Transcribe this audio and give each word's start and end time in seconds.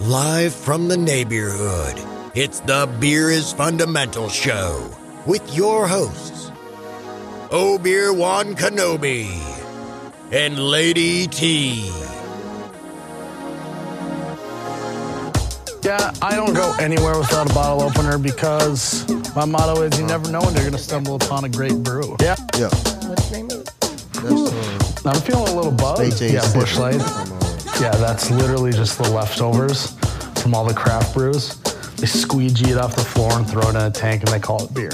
Live 0.00 0.54
from 0.54 0.88
the 0.88 0.96
neighborhood, 0.96 1.94
it's 2.34 2.60
the 2.60 2.88
Beer 3.00 3.30
is 3.30 3.52
Fundamental 3.52 4.28
Show 4.28 4.90
with 5.26 5.54
your 5.54 5.86
hosts, 5.86 6.50
Obeer 7.50 8.16
Wan 8.16 8.54
Kenobi 8.54 9.28
and 10.32 10.58
Lady 10.58 11.26
T. 11.26 11.90
Yeah, 15.82 16.12
I 16.22 16.34
don't 16.36 16.54
go 16.54 16.74
anywhere 16.78 17.18
without 17.18 17.50
a 17.50 17.54
bottle 17.54 17.82
opener 17.82 18.16
because 18.18 19.08
my 19.34 19.44
motto 19.44 19.82
is 19.82 19.98
you 19.98 20.06
never 20.06 20.30
know 20.30 20.40
when 20.40 20.52
you're 20.54 20.62
going 20.62 20.72
to 20.72 20.78
stumble 20.78 21.16
upon 21.16 21.44
a 21.44 21.48
great 21.48 21.82
brew. 21.82 22.16
Yeah, 22.20 22.36
Yeah, 22.56 22.68
What's 23.08 23.28
the 23.28 23.36
name 23.36 23.50
of 23.50 23.60
it? 23.60 23.70
uh, 24.22 25.10
I'm 25.10 25.20
feeling 25.22 25.48
a 25.48 25.56
little 25.56 25.72
buzzed. 25.72 26.20
Yeah, 26.22 26.50
Bush 26.52 26.76
Yeah, 27.80 27.96
that's 27.96 28.30
literally 28.30 28.72
just 28.72 28.98
the 28.98 29.08
leftovers 29.08 29.92
from 30.42 30.54
all 30.54 30.66
the 30.66 30.74
craft 30.74 31.14
brews. 31.14 31.56
They 31.96 32.06
squeegee 32.06 32.72
it 32.72 32.76
off 32.76 32.94
the 32.94 33.00
floor 33.00 33.32
and 33.32 33.48
throw 33.48 33.62
it 33.62 33.70
in 33.70 33.76
a 33.76 33.90
tank 33.90 34.22
and 34.22 34.30
they 34.30 34.38
call 34.38 34.62
it 34.62 34.74
beer. 34.74 34.90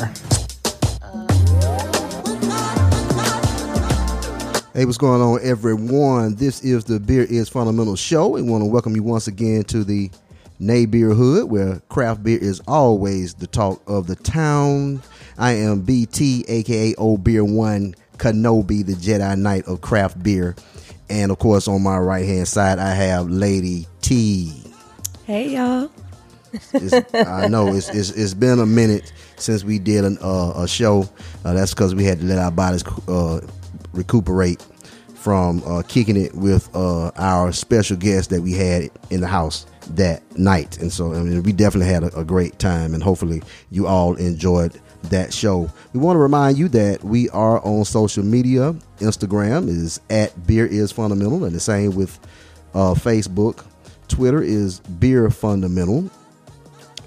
Hey, 4.73 4.85
what's 4.85 4.99
going 4.99 5.21
on, 5.21 5.41
everyone? 5.43 6.37
This 6.37 6.63
is 6.63 6.85
the 6.85 7.01
Beer 7.01 7.25
is 7.25 7.49
Fundamental 7.49 7.97
Show. 7.97 8.29
We 8.29 8.43
want 8.43 8.63
to 8.63 8.71
welcome 8.71 8.95
you 8.95 9.03
once 9.03 9.27
again 9.27 9.65
to 9.65 9.83
the 9.83 10.09
Nay 10.61 10.87
Beer 10.87 11.13
Hood, 11.13 11.51
where 11.51 11.81
craft 11.89 12.23
beer 12.23 12.39
is 12.39 12.61
always 12.69 13.35
the 13.35 13.49
talk 13.49 13.83
of 13.89 14.07
the 14.07 14.15
town. 14.15 15.03
I 15.39 15.55
am 15.55 15.81
BT, 15.81 16.45
aka 16.47 16.95
Old 16.95 17.25
Beer 17.25 17.45
One 17.45 17.97
Kenobi, 18.19 18.87
the 18.87 18.93
Jedi 18.93 19.37
Knight 19.37 19.65
of 19.67 19.81
craft 19.81 20.23
beer, 20.23 20.55
and 21.09 21.31
of 21.31 21.39
course, 21.39 21.69
on 21.69 21.83
my 21.83 21.99
right 21.99 22.27
hand 22.27 22.49
side, 22.49 22.79
I 22.79 22.91
have 22.91 23.29
Lady 23.29 23.87
T. 24.01 24.53
Hey 25.25 25.51
y'all. 25.51 25.91
It's, 26.73 27.15
I 27.15 27.49
know 27.49 27.69
it's, 27.69 27.89
it's 27.91 28.11
it's 28.11 28.35
been 28.35 28.61
a 28.61 28.67
minute 28.67 29.13
since 29.37 29.65
we 29.65 29.79
did 29.79 30.05
an, 30.05 30.19
uh, 30.23 30.53
a 30.57 30.69
show. 30.69 31.09
Uh, 31.45 31.53
that's 31.53 31.75
because 31.75 31.95
we 31.95 32.05
had 32.05 32.21
to 32.21 32.25
let 32.27 32.39
our 32.39 32.51
bodies 32.51 32.85
uh, 33.09 33.41
recuperate 33.93 34.65
from 35.15 35.63
uh, 35.67 35.83
kicking 35.87 36.17
it 36.17 36.35
with 36.35 36.75
uh, 36.75 37.11
our 37.17 37.53
special 37.53 37.97
guest 37.97 38.31
that 38.31 38.41
we 38.41 38.53
had 38.53 38.91
in 39.11 39.21
the 39.21 39.27
house 39.27 39.67
that 39.91 40.23
night. 40.39 40.79
And 40.79 40.93
so 40.93 41.13
I 41.13 41.19
mean, 41.23 41.43
we 41.43 41.53
definitely 41.53 41.93
had 41.93 42.05
a, 42.05 42.21
a 42.21 42.25
great 42.25 42.59
time, 42.59 42.95
and 42.95 43.03
hopefully 43.03 43.43
you 43.71 43.87
all 43.87 44.15
enjoyed 44.15 44.81
that 45.11 45.33
show. 45.33 45.71
We 45.93 46.01
want 46.01 46.17
to 46.17 46.21
remind 46.21 46.59
you 46.59 46.69
that 46.69 47.03
we 47.03 47.29
are 47.31 47.65
on 47.65 47.85
social 47.85 48.25
media. 48.25 48.75
Instagram 48.99 49.69
is 49.69 50.01
at 50.11 50.47
Beer 50.47 50.67
is 50.67 50.93
Fundamental, 50.93 51.45
and 51.45 51.55
the 51.55 51.61
same 51.61 51.95
with 51.95 52.19
uh, 52.75 52.95
Facebook. 52.95 53.65
Twitter 54.09 54.43
is 54.43 54.81
Beer 54.81 55.31
Fundamental. 55.31 56.11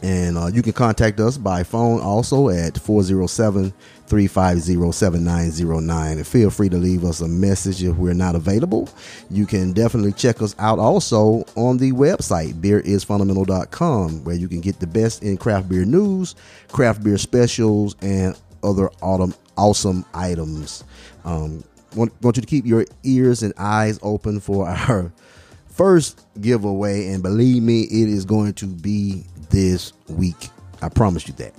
And 0.02 0.38
uh, 0.38 0.48
you 0.48 0.62
can 0.62 0.74
contact 0.74 1.20
us 1.20 1.38
by 1.38 1.64
phone 1.64 2.00
also 2.00 2.50
at 2.50 2.78
407 2.78 3.74
350 4.10 4.92
7909. 4.92 6.18
And 6.18 6.28
feel 6.28 6.50
free 6.50 6.70
to 6.70 6.78
leave 6.78 7.06
us 7.06 7.22
a 7.22 7.28
message 7.28 7.84
if 7.84 7.96
we're 7.96 8.14
not 8.14 8.36
available. 8.36 8.90
You 9.30 9.46
can 9.46 9.72
definitely 9.72 10.14
check 10.14 10.42
us 10.42 10.56
out 10.58 10.80
also 10.80 11.46
on 11.56 11.78
the 11.78 11.92
website, 11.92 12.54
beerisfundamental.com, 12.54 14.24
where 14.24 14.36
you 14.36 14.48
can 14.48 14.62
get 14.62 14.80
the 14.80 14.88
best 14.88 15.24
in 15.24 15.38
craft 15.38 15.70
beer 15.70 15.86
news, 15.86 16.36
craft 16.72 17.04
beer 17.04 17.18
specials, 17.18 17.96
and 18.02 18.36
other 18.64 18.90
autumn, 19.02 19.34
awesome 19.58 20.04
items. 20.14 20.84
Um, 21.24 21.64
want, 21.96 22.12
want 22.22 22.36
you 22.38 22.42
to 22.42 22.48
keep 22.48 22.66
your 22.66 22.86
ears 23.04 23.44
and 23.44 23.54
eyes 23.58 24.00
open 24.02 24.40
for 24.40 24.68
our 24.68 25.12
first 25.70 26.26
giveaway, 26.42 27.08
and 27.08 27.22
believe 27.22 27.62
me, 27.64 27.84
it 27.84 28.10
is 28.10 28.26
going 28.26 28.54
to 28.54 28.66
be 28.66 29.24
this 29.50 29.94
week. 30.08 30.50
I 30.82 30.90
promise 30.90 31.28
you 31.28 31.34
that. 31.36 31.54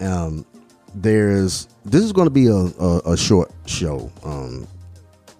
Um, 0.00 0.44
there's 0.94 1.68
this 1.84 2.04
is 2.04 2.12
going 2.12 2.26
to 2.26 2.30
be 2.30 2.46
a, 2.46 2.54
a, 2.54 3.12
a 3.12 3.16
short 3.16 3.52
show. 3.66 4.10
Um, 4.24 4.66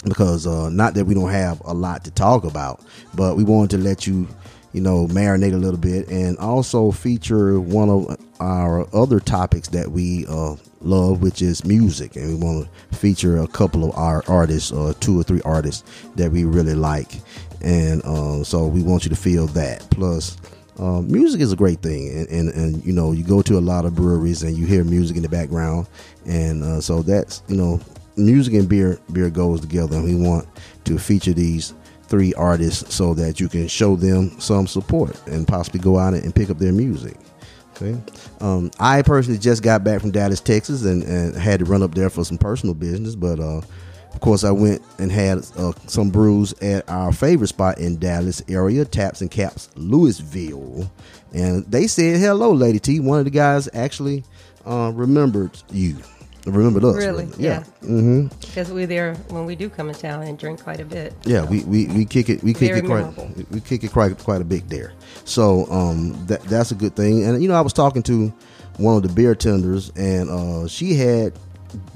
because 0.05 0.47
uh, 0.47 0.71
not 0.71 0.95
that 0.95 1.05
we 1.05 1.15
don't 1.15 1.31
have 1.31 1.61
a 1.65 1.75
lot 1.75 2.05
to 2.05 2.11
talk 2.11 2.45
about, 2.45 2.81
but 3.15 3.37
we 3.37 3.45
wanted 3.45 3.71
to 3.71 3.79
let 3.79 4.07
you, 4.07 4.29
you 4.73 4.81
know, 4.81 5.07
marinate 5.09 5.55
a 5.55 5.57
little 5.57 5.79
bit 5.79 6.09
and 6.09 6.39
also 6.39 6.91
feature 6.91 7.59
one 7.61 7.91
of 7.91 8.17
our 8.41 8.87
other 8.95 9.19
topics 9.19 9.69
that 9.69 9.91
we 9.91 10.25
uh, 10.29 10.55
love, 10.81 11.21
which 11.23 11.43
is 11.43 11.65
music, 11.65 12.17
and 12.17 12.29
we 12.29 12.35
want 12.35 12.69
to 12.91 12.97
feature 12.97 13.39
a 13.39 13.49
couple 13.49 13.85
of 13.85 13.97
our 13.97 14.23
artists, 14.29 14.73
uh, 14.73 14.93
two 15.01 15.19
or 15.19 15.23
three 15.23 15.43
artists 15.45 15.85
that 16.15 16.31
we 16.31 16.45
really 16.45 16.75
like, 16.75 17.13
and 17.61 18.03
uh, 18.05 18.45
so 18.45 18.67
we 18.67 18.83
want 18.83 19.05
you 19.05 19.11
to 19.11 19.17
feel 19.17 19.47
that. 19.49 19.89
Plus, 19.91 20.37
uh, 20.79 21.01
music 21.03 21.41
is 21.41 21.53
a 21.53 21.57
great 21.57 21.81
thing, 21.81 22.09
and, 22.09 22.29
and 22.29 22.49
and 22.51 22.85
you 22.85 22.93
know 22.93 23.13
you 23.13 23.25
go 23.25 23.43
to 23.43 23.59
a 23.59 23.61
lot 23.61 23.85
of 23.85 23.95
breweries 23.95 24.43
and 24.43 24.57
you 24.57 24.67
hear 24.67 24.85
music 24.85 25.17
in 25.17 25.23
the 25.23 25.29
background, 25.29 25.87
and 26.27 26.63
uh, 26.63 26.81
so 26.81 27.03
that's 27.03 27.43
you 27.49 27.57
know 27.57 27.81
music 28.17 28.55
and 28.55 28.69
beer 28.69 28.99
beer 29.13 29.31
goes 29.31 29.61
together, 29.61 29.97
and 29.97 30.05
we 30.05 30.15
want 30.15 30.47
to 30.85 30.99
feature 30.99 31.33
these 31.33 31.75
three 32.09 32.33
artists 32.35 32.95
so 32.95 33.13
that 33.15 33.39
you 33.39 33.49
can 33.49 33.69
show 33.69 33.97
them 33.97 34.39
some 34.41 34.67
support 34.67 35.21
and 35.27 35.47
possibly 35.47 35.81
go 35.81 35.99
out 35.99 36.15
and 36.15 36.35
pick 36.35 36.51
up 36.51 36.59
their 36.59 36.73
music. 36.73 37.17
Okay. 37.75 38.01
Um, 38.41 38.71
I 38.81 39.03
personally 39.03 39.39
just 39.39 39.63
got 39.63 39.85
back 39.85 40.01
from 40.01 40.11
Dallas, 40.11 40.41
Texas, 40.41 40.85
and, 40.85 41.03
and 41.05 41.37
had 41.37 41.61
to 41.61 41.65
run 41.65 41.83
up 41.83 41.95
there 41.95 42.11
for 42.11 42.25
some 42.25 42.39
personal 42.39 42.75
business. 42.75 43.15
But 43.15 43.39
uh, 43.39 43.61
of 44.19 44.23
course, 44.23 44.43
I 44.43 44.51
went 44.51 44.83
and 44.99 45.13
had 45.13 45.47
uh, 45.57 45.71
some 45.87 46.11
brews 46.11 46.53
at 46.55 46.91
our 46.91 47.13
favorite 47.13 47.47
spot 47.47 47.79
in 47.79 47.99
Dallas 48.01 48.43
area, 48.49 48.85
Taps 48.85 49.21
and 49.21 49.31
Caps, 49.31 49.69
Lewisville, 49.77 50.91
and 51.33 51.65
they 51.71 51.87
said 51.87 52.19
hello, 52.19 52.51
Lady 52.51 52.81
T. 52.81 52.99
One 52.99 53.21
of 53.21 53.27
the 53.27 53.31
guys 53.31 53.69
actually 53.73 54.25
uh, 54.67 54.91
remembered 54.93 55.53
you, 55.71 55.99
remembered 56.47 56.83
us. 56.85 56.97
Really? 56.97 57.27
rather. 57.27 57.41
Yeah. 57.41 57.63
hmm 57.81 58.27
Because 58.41 58.73
we're 58.73 58.89
there 58.89 59.15
when 59.29 59.47
we 59.47 59.55
do 59.55 59.69
come 59.71 59.89
in 59.89 59.95
town 59.95 60.25
and 60.25 60.37
drink 60.37 60.65
quite 60.65 60.81
a 60.81 60.85
bit. 60.85 61.15
Yeah, 61.25 61.45
we, 61.45 61.63
we, 61.63 61.87
we 61.87 62.05
kick 62.05 62.29
it 62.29 62.43
we 62.43 62.55
kick 62.55 62.71
Very 62.71 62.81
it 62.81 62.87
quite 62.87 63.03
memorable. 63.03 63.31
we- 63.37 63.47
we 63.53 63.61
kick 63.61 63.85
it 63.85 63.93
quite 63.93 64.19
quite 64.19 64.41
a 64.41 64.45
bit 64.45 64.69
there. 64.69 64.95
So 65.25 65.71
um 65.71 66.27
that 66.27 66.43
that's 66.43 66.73
a 66.73 66.75
good 66.75 66.97
thing. 66.97 67.23
And 67.25 67.41
you 67.41 67.49
know 67.49 67.55
I 67.55 67.61
was 67.61 67.73
talking 67.73 68.03
to 68.03 68.33
one 68.79 68.97
of 68.97 69.05
the 69.05 69.11
beer 69.11 69.37
tenders 69.37 69.93
and 69.95 70.29
uh 70.29 70.67
she 70.67 70.95
had 70.95 71.35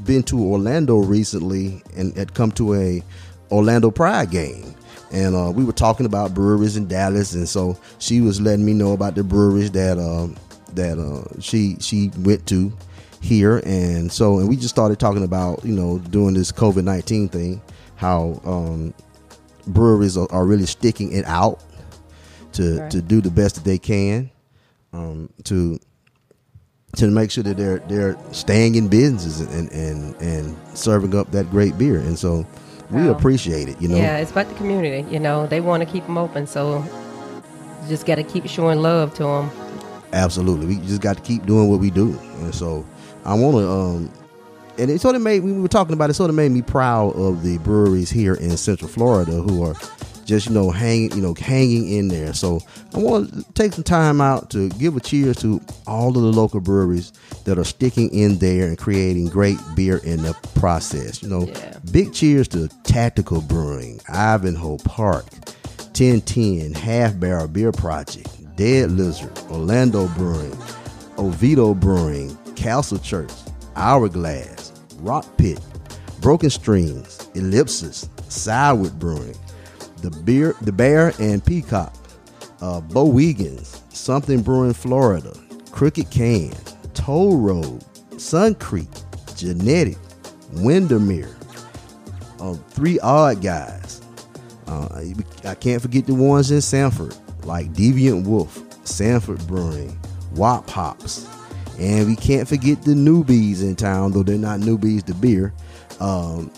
been 0.04 0.22
to 0.24 0.40
Orlando 0.42 0.98
recently 0.98 1.82
and 1.96 2.16
had 2.16 2.34
come 2.34 2.52
to 2.52 2.74
a 2.74 3.02
Orlando 3.50 3.90
Pride 3.90 4.30
game. 4.30 4.74
And 5.12 5.34
uh, 5.36 5.50
we 5.54 5.64
were 5.64 5.72
talking 5.72 6.06
about 6.06 6.32
breweries 6.32 6.76
in 6.76 6.88
Dallas, 6.88 7.34
and 7.34 7.46
so 7.48 7.78
she 7.98 8.20
was 8.22 8.40
letting 8.40 8.64
me 8.64 8.72
know 8.72 8.92
about 8.92 9.14
the 9.14 9.22
breweries 9.22 9.70
that 9.72 9.98
uh, 9.98 10.28
that 10.74 10.98
uh, 10.98 11.38
she 11.40 11.76
she 11.80 12.10
went 12.20 12.46
to 12.46 12.72
here, 13.20 13.60
and 13.66 14.10
so 14.10 14.38
and 14.38 14.48
we 14.48 14.56
just 14.56 14.70
started 14.70 14.98
talking 14.98 15.22
about 15.22 15.62
you 15.66 15.74
know 15.74 15.98
doing 15.98 16.32
this 16.32 16.50
COVID 16.50 16.84
nineteen 16.84 17.28
thing, 17.28 17.60
how 17.96 18.40
um, 18.46 18.94
breweries 19.66 20.16
are, 20.16 20.32
are 20.32 20.46
really 20.46 20.64
sticking 20.66 21.12
it 21.12 21.26
out 21.26 21.62
to 22.52 22.78
Right. 22.78 22.90
to 22.90 23.02
do 23.02 23.20
the 23.20 23.30
best 23.30 23.56
that 23.56 23.64
they 23.64 23.78
can 23.78 24.30
um, 24.94 25.28
to 25.44 25.78
to 26.96 27.06
make 27.08 27.30
sure 27.30 27.42
that 27.44 27.56
they're 27.56 27.78
they're 27.88 28.16
staying 28.32 28.74
in 28.74 28.88
business 28.88 29.40
and 29.40 29.70
and 29.72 30.14
and 30.20 30.56
serving 30.76 31.14
up 31.14 31.30
that 31.32 31.50
great 31.50 31.76
beer 31.78 31.98
and 31.98 32.18
so 32.18 32.46
we 32.90 33.02
Wow. 33.02 33.12
appreciate 33.12 33.68
it 33.68 33.80
you 33.80 33.88
know 33.88 33.96
Yeah, 33.96 34.18
it's 34.18 34.30
about 34.30 34.48
the 34.48 34.54
community. 34.56 35.10
You 35.10 35.18
know, 35.18 35.46
they 35.46 35.60
want 35.62 35.82
to 35.82 35.88
keep 35.90 36.04
them 36.04 36.18
open, 36.18 36.46
so 36.46 36.84
you 37.82 37.88
just 37.88 38.04
got 38.04 38.16
to 38.16 38.22
keep 38.22 38.46
showing 38.46 38.80
love 38.82 39.14
to 39.14 39.22
them. 39.22 39.50
absolutely 40.12 40.66
we 40.66 40.76
just 40.86 41.00
got 41.00 41.16
to 41.16 41.22
keep 41.22 41.46
doing 41.46 41.68
what 41.70 41.80
we 41.80 41.90
do 41.90 42.10
and 42.42 42.54
so 42.54 42.84
i 43.24 43.32
want 43.34 43.56
to 43.56 43.66
um 43.68 44.10
and 44.78 44.90
it 44.90 45.00
sort 45.00 45.14
of 45.16 45.22
made 45.22 45.42
we 45.42 45.52
were 45.52 45.68
talking 45.68 45.94
about 45.94 46.10
it 46.10 46.14
sort 46.14 46.28
of 46.28 46.36
made 46.36 46.50
me 46.52 46.60
proud 46.60 47.16
of 47.16 47.42
the 47.42 47.56
breweries 47.58 48.10
here 48.10 48.34
in 48.34 48.54
central 48.58 48.88
florida 48.90 49.32
who 49.32 49.62
are 49.64 49.74
just 50.24 50.46
you 50.48 50.52
know 50.52 50.70
hanging 50.70 51.10
you 51.12 51.22
know 51.22 51.34
hanging 51.34 51.88
in 51.90 52.08
there 52.08 52.32
so 52.32 52.60
i 52.94 52.98
want 52.98 53.32
to 53.32 53.52
take 53.54 53.72
some 53.72 53.84
time 53.84 54.20
out 54.20 54.50
to 54.50 54.68
give 54.70 54.96
a 54.96 55.00
cheers 55.00 55.36
to 55.36 55.60
all 55.86 56.08
of 56.08 56.14
the 56.14 56.20
local 56.32 56.60
breweries 56.60 57.12
that 57.44 57.58
are 57.58 57.64
sticking 57.64 58.08
in 58.14 58.38
there 58.38 58.66
and 58.68 58.78
creating 58.78 59.26
great 59.28 59.58
beer 59.74 59.98
in 60.04 60.22
the 60.22 60.32
process 60.54 61.22
you 61.22 61.28
know 61.28 61.46
Yeah. 61.46 61.78
big 61.90 62.12
cheers 62.12 62.48
to 62.48 62.68
tactical 62.84 63.40
brewing 63.40 64.00
ivanhoe 64.08 64.78
park 64.84 65.24
1010 65.94 66.72
half 66.74 67.18
barrel 67.18 67.48
beer 67.48 67.72
project 67.72 68.28
dead 68.56 68.90
lizard 68.92 69.36
orlando 69.50 70.06
brewing 70.08 70.56
oviedo 71.18 71.74
brewing 71.74 72.36
castle 72.54 72.98
church 72.98 73.30
hourglass 73.76 74.72
rock 74.98 75.26
pit 75.36 75.60
broken 76.20 76.48
strings 76.50 77.28
ellipsis 77.34 78.08
sourwood 78.28 78.98
brewing 78.98 79.34
the 80.02 80.10
beer 80.24 80.54
the 80.62 80.72
bear 80.72 81.12
and 81.18 81.44
peacock 81.44 81.94
uh 82.60 82.80
Bowigens, 82.80 83.80
something 83.94 84.42
brewing 84.42 84.74
florida 84.74 85.32
crooked 85.70 86.10
can 86.10 86.52
toll 86.94 87.38
road 87.38 87.84
sun 88.18 88.54
creek 88.56 88.90
genetic 89.36 89.96
windermere 90.54 91.34
uh, 92.40 92.54
three 92.54 92.98
odd 93.00 93.42
guys 93.42 94.02
uh, 94.66 95.04
I 95.44 95.54
can't 95.54 95.82
forget 95.82 96.06
the 96.06 96.14
ones 96.14 96.50
in 96.50 96.60
Sanford. 96.60 97.14
like 97.44 97.72
Deviant 97.72 98.26
Wolf, 98.26 98.60
Sanford 98.86 99.44
Brewing, 99.46 99.98
Wop 100.34 100.70
Hops, 100.70 101.26
and 101.78 102.06
we 102.06 102.16
can't 102.16 102.48
forget 102.48 102.82
the 102.82 102.92
newbies 102.92 103.62
in 103.62 103.76
town, 103.76 104.12
though 104.12 104.22
they're 104.22 104.38
not 104.38 104.60
newbies 104.60 105.04
to 105.06 105.14
beer, 105.14 105.52
um, 106.00 106.50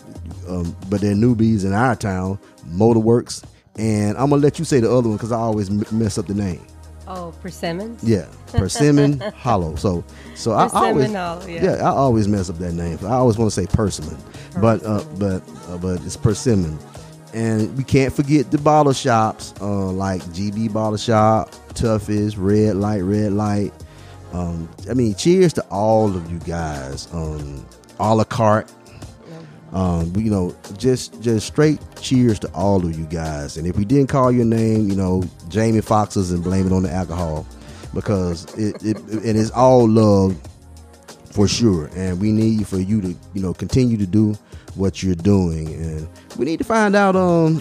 um, 0.49 0.76
but 0.90 1.00
they're 1.00 1.14
newbies 1.14 1.64
in 1.64 1.73
our 1.73 1.97
town, 1.97 2.38
Motorworks. 2.69 3.44
And 3.76 4.16
I'm 4.16 4.31
gonna 4.31 4.43
let 4.43 4.58
you 4.58 4.64
say 4.64 4.81
the 4.81 4.90
other 4.90 5.08
one 5.08 5.16
because 5.16 5.32
I 5.32 5.38
always 5.38 5.69
m- 5.69 5.84
mess 5.90 6.16
up 6.19 6.26
the 6.26 6.34
name. 6.34 6.64
Oh, 7.06 7.34
persimmons. 7.43 8.02
Yeah, 8.02 8.26
Persimmon 8.46 9.20
Hollow. 9.37 9.75
So, 9.76 10.05
so 10.34 10.52
I 10.52 10.64
Persimmon 10.69 10.84
always, 10.87 11.12
Hollow, 11.12 11.46
yeah. 11.46 11.72
I 11.82 11.88
always 11.88 12.28
mess 12.28 12.49
up 12.49 12.56
that 12.58 12.72
name. 12.72 12.99
I 13.02 13.12
always 13.12 13.37
want 13.37 13.52
to 13.52 13.55
say 13.61 13.66
Persimmon, 13.66 14.16
but 14.61 14.82
uh, 14.87 15.05
but 15.19 15.43
uh, 15.69 15.76
but 15.78 16.02
it's 16.05 16.16
Persimmon. 16.16 16.78
And 17.34 17.76
we 17.76 17.82
can't 17.82 18.12
forget 18.14 18.50
the 18.52 18.58
bottle 18.58 18.93
shops 18.93 19.52
uh, 19.61 19.90
like 19.90 20.22
GB 20.26 20.72
Bottle 20.72 20.96
Shop, 20.96 21.50
Toughest, 21.75 22.37
Red 22.37 22.76
Light, 22.76 23.00
Red 23.00 23.32
Light. 23.32 23.72
Um, 24.32 24.69
I 24.88 24.94
mean, 24.94 25.14
cheers 25.16 25.52
to 25.55 25.62
all 25.64 26.14
of 26.16 26.31
you 26.31 26.38
guys. 26.38 27.08
Um, 27.12 27.66
a 27.99 28.14
la 28.14 28.25
carte. 28.25 28.72
Um, 29.75 30.12
you 30.17 30.31
know, 30.31 30.55
just 30.79 31.21
just 31.21 31.47
straight 31.49 31.81
cheers 32.00 32.38
to 32.41 32.49
all 32.55 32.85
of 32.87 32.97
you 32.97 33.05
guys. 33.06 33.56
And 33.56 33.67
if 33.67 33.76
we 33.76 33.85
didn't 33.85 34.06
call 34.06 34.31
your 34.31 34.44
name, 34.44 34.88
you 34.88 34.94
know, 34.94 35.25
Jamie 35.49 35.81
Foxes 35.81 36.31
and 36.31 36.44
blame 36.44 36.67
it 36.67 36.73
on 36.73 36.85
the 36.85 36.93
alcohol 36.93 37.44
because 37.93 38.44
it, 38.56 38.82
it 38.85 38.97
it 39.25 39.35
is 39.37 39.50
all 39.50 39.88
love 39.88 40.37
for 41.32 41.49
sure. 41.49 41.91
And 41.97 42.21
we 42.21 42.31
need 42.31 42.69
for 42.69 42.79
you 42.79 43.00
to 43.00 43.09
you 43.35 43.43
know 43.43 43.53
continue 43.53 43.97
to 43.97 44.06
do 44.06 44.35
what 44.76 45.03
you're 45.03 45.17
doing. 45.17 45.67
And 45.75 46.09
we 46.38 46.44
need 46.44 46.59
to 46.59 46.65
find 46.65 46.94
out 46.94 47.17
um 47.17 47.61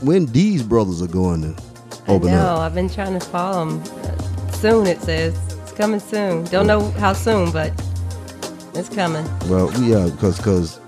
when 0.00 0.26
these 0.26 0.62
brothers 0.62 1.02
are 1.02 1.08
going 1.08 1.42
to 1.42 1.62
open 2.06 2.28
I 2.28 2.32
know. 2.32 2.46
up. 2.54 2.58
I've 2.60 2.74
been 2.74 2.88
trying 2.88 3.18
to 3.18 3.26
follow 3.26 3.64
them. 3.66 3.84
Soon, 4.52 4.86
it 4.86 5.00
says. 5.00 5.36
It's 5.62 5.72
coming 5.72 5.98
soon. 6.00 6.44
Don't 6.44 6.68
know 6.68 6.90
how 6.92 7.14
soon, 7.14 7.50
but 7.50 7.72
it's 8.74 8.88
coming. 8.88 9.26
Well, 9.48 9.72
yeah, 9.82 10.08
because 10.10 10.36
because 10.36 10.78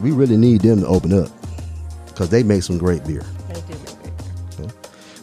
we 0.00 0.10
really 0.12 0.36
need 0.36 0.62
them 0.62 0.80
to 0.80 0.86
open 0.86 1.12
up 1.12 1.30
because 2.06 2.30
they 2.30 2.42
make 2.42 2.62
some 2.62 2.78
great 2.78 3.04
beer. 3.06 3.22
They 3.48 3.60
do 3.60 3.68
make 3.68 4.02
great 4.02 4.58
beer. 4.58 4.68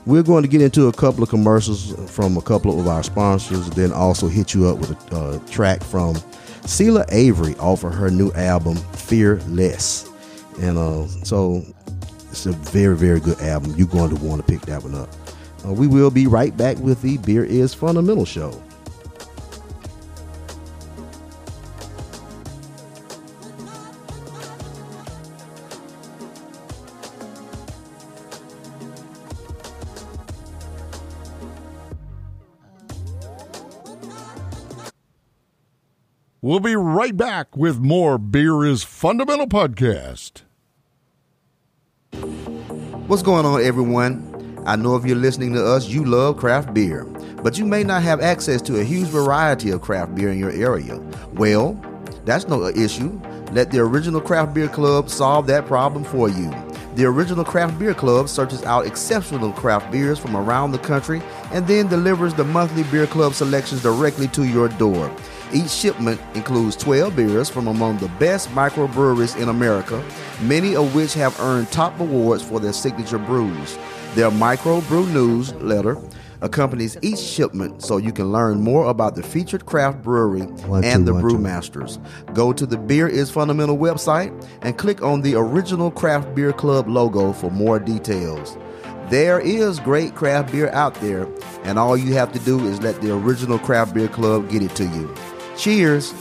We're 0.06 0.24
going 0.24 0.44
to 0.44 0.47
get 0.47 0.62
into 0.62 0.88
a 0.88 0.94
couple 0.94 1.24
of 1.24 1.29
commercials 1.29 1.94
from 2.09 2.38
a 2.38 2.41
couple 2.41 2.79
of 2.79 2.88
our 2.88 3.03
sponsors, 3.03 3.69
then 3.71 3.91
also 3.91 4.27
hit 4.27 4.53
you 4.53 4.68
up 4.68 4.77
with 4.77 4.91
a 5.12 5.15
uh, 5.15 5.39
track 5.47 5.83
from 5.83 6.15
Sela 6.63 7.06
Avery 7.12 7.56
off 7.56 7.83
of 7.83 7.94
her 7.94 8.09
new 8.09 8.31
album 8.33 8.75
Fearless, 8.94 10.09
and 10.59 10.77
uh, 10.77 11.07
so 11.24 11.63
it's 12.29 12.45
a 12.45 12.51
very 12.51 12.95
very 12.95 13.19
good 13.19 13.39
album. 13.41 13.74
You're 13.77 13.88
going 13.88 14.15
to 14.15 14.21
want 14.24 14.45
to 14.45 14.51
pick 14.51 14.62
that 14.68 14.83
one 14.83 14.95
up. 14.95 15.09
Uh, 15.65 15.74
we 15.74 15.88
will 15.88 16.12
be 16.12 16.27
right 16.27 16.56
back 16.56 16.77
with 16.77 17.01
the 17.01 17.18
Beer 17.18 17.44
is 17.45 17.74
Fundamental 17.74 18.25
show. 18.25 18.62
We'll 36.47 36.61
be 36.61 36.77
right 36.77 37.17
back 37.17 37.57
with 37.57 37.79
more 37.79 38.17
Beer 38.17 38.63
is 38.63 38.81
Fundamental 38.81 39.47
podcast. 39.47 40.44
What's 43.07 43.21
going 43.21 43.45
on, 43.45 43.61
everyone? 43.61 44.63
I 44.65 44.77
know 44.77 44.95
if 44.95 45.05
you're 45.05 45.17
listening 45.17 45.51
to 45.55 45.65
us, 45.65 45.89
you 45.89 46.05
love 46.05 46.38
craft 46.38 46.73
beer, 46.73 47.03
but 47.44 47.57
you 47.57 47.65
may 47.65 47.83
not 47.83 48.01
have 48.03 48.21
access 48.21 48.61
to 48.61 48.79
a 48.79 48.85
huge 48.85 49.09
variety 49.09 49.71
of 49.71 49.81
craft 49.81 50.15
beer 50.15 50.31
in 50.31 50.39
your 50.39 50.51
area. 50.51 50.97
Well, 51.33 51.73
that's 52.23 52.47
no 52.47 52.65
issue. 52.67 53.19
Let 53.51 53.71
the 53.71 53.79
Original 53.79 54.21
Craft 54.21 54.53
Beer 54.53 54.69
Club 54.69 55.09
solve 55.09 55.47
that 55.47 55.65
problem 55.65 56.05
for 56.05 56.29
you. 56.29 56.50
The 56.95 57.03
Original 57.03 57.43
Craft 57.43 57.77
Beer 57.77 57.93
Club 57.93 58.29
searches 58.29 58.63
out 58.63 58.88
exceptional 58.88 59.51
craft 59.51 59.91
beers 59.91 60.17
from 60.17 60.38
around 60.38 60.71
the 60.71 60.79
country 60.79 61.21
and 61.51 61.67
then 61.67 61.89
delivers 61.89 62.33
the 62.33 62.45
monthly 62.45 62.83
beer 62.83 63.05
club 63.05 63.33
selections 63.33 63.83
directly 63.83 64.29
to 64.29 64.45
your 64.45 64.69
door. 64.69 65.13
Each 65.53 65.69
shipment 65.69 66.19
includes 66.33 66.75
12 66.75 67.15
beers 67.15 67.49
from 67.49 67.67
among 67.67 67.97
the 67.99 68.09
best 68.19 68.49
microbreweries 68.49 69.39
in 69.41 69.47
America, 69.47 70.03
many 70.41 70.75
of 70.75 70.94
which 70.94 71.13
have 71.13 71.39
earned 71.39 71.71
top 71.71 71.97
awards 71.99 72.44
for 72.44 72.59
their 72.59 72.73
signature 72.73 73.17
brews. 73.17 73.77
Their 74.15 74.29
microbrew 74.29 75.11
newsletter 75.13 75.97
accompanies 76.41 76.97
each 77.01 77.19
shipment 77.19 77.81
so 77.81 77.97
you 77.97 78.11
can 78.11 78.31
learn 78.31 78.61
more 78.61 78.89
about 78.89 79.15
the 79.15 79.23
featured 79.23 79.65
craft 79.65 80.03
brewery 80.03 80.41
One, 80.41 80.83
and 80.83 81.05
two, 81.05 81.13
the 81.13 81.19
brewmasters. 81.19 81.97
Go 82.33 82.51
to 82.51 82.65
the 82.65 82.77
Beer 82.77 83.07
is 83.07 83.31
Fundamental 83.31 83.77
website 83.77 84.33
and 84.61 84.77
click 84.77 85.01
on 85.01 85.21
the 85.21 85.35
original 85.35 85.91
Craft 85.91 86.35
Beer 86.35 86.51
Club 86.51 86.88
logo 86.89 87.31
for 87.31 87.50
more 87.50 87.79
details. 87.79 88.57
There 89.09 89.39
is 89.39 89.79
great 89.79 90.15
craft 90.15 90.51
beer 90.51 90.69
out 90.71 90.93
there, 90.95 91.29
and 91.63 91.79
all 91.79 91.95
you 91.95 92.13
have 92.15 92.33
to 92.33 92.39
do 92.39 92.67
is 92.67 92.81
let 92.81 93.01
the 93.01 93.13
original 93.15 93.57
Craft 93.57 93.93
Beer 93.93 94.09
Club 94.09 94.50
get 94.50 94.61
it 94.61 94.75
to 94.75 94.83
you. 94.83 95.15
Cheers! 95.57 96.13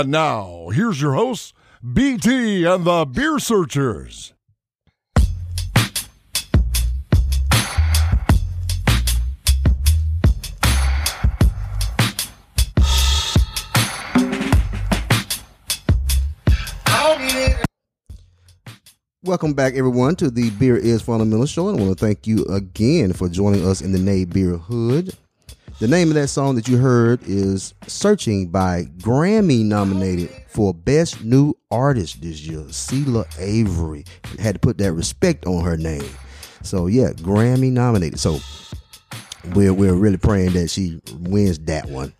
And 0.00 0.12
now, 0.12 0.70
here's 0.72 0.98
your 0.98 1.12
hosts, 1.12 1.52
BT 1.92 2.64
and 2.64 2.86
the 2.86 3.04
Beer 3.04 3.38
Searchers. 3.38 4.32
Welcome 19.22 19.52
back, 19.52 19.74
everyone, 19.74 20.16
to 20.16 20.30
the 20.30 20.48
Beer 20.52 20.78
is 20.78 21.02
Fundamental 21.02 21.44
Show. 21.44 21.68
And 21.68 21.78
I 21.78 21.82
want 21.84 21.98
to 21.98 22.06
thank 22.06 22.26
you 22.26 22.46
again 22.46 23.12
for 23.12 23.28
joining 23.28 23.66
us 23.66 23.82
in 23.82 23.92
the 23.92 23.98
Nay 23.98 24.24
Beer 24.24 24.56
Hood. 24.56 25.14
The 25.80 25.88
name 25.88 26.08
of 26.08 26.14
that 26.16 26.28
song 26.28 26.56
that 26.56 26.68
you 26.68 26.76
heard 26.76 27.20
is 27.22 27.72
Searching 27.86 28.48
by 28.48 28.84
Grammy 28.98 29.64
nominated 29.64 30.28
for 30.46 30.74
Best 30.74 31.24
New 31.24 31.54
Artist 31.70 32.20
this 32.20 32.42
year, 32.42 32.70
Sheila 32.70 33.24
Avery. 33.38 34.04
Had 34.38 34.56
to 34.56 34.58
put 34.58 34.76
that 34.76 34.92
respect 34.92 35.46
on 35.46 35.64
her 35.64 35.78
name. 35.78 36.04
So, 36.62 36.86
yeah, 36.86 37.12
Grammy 37.12 37.72
nominated. 37.72 38.20
So, 38.20 38.40
we're 39.54 39.72
we're 39.72 39.94
really 39.94 40.18
praying 40.18 40.52
that 40.52 40.68
she 40.68 41.00
wins 41.20 41.58
that 41.60 41.88
one 41.88 42.12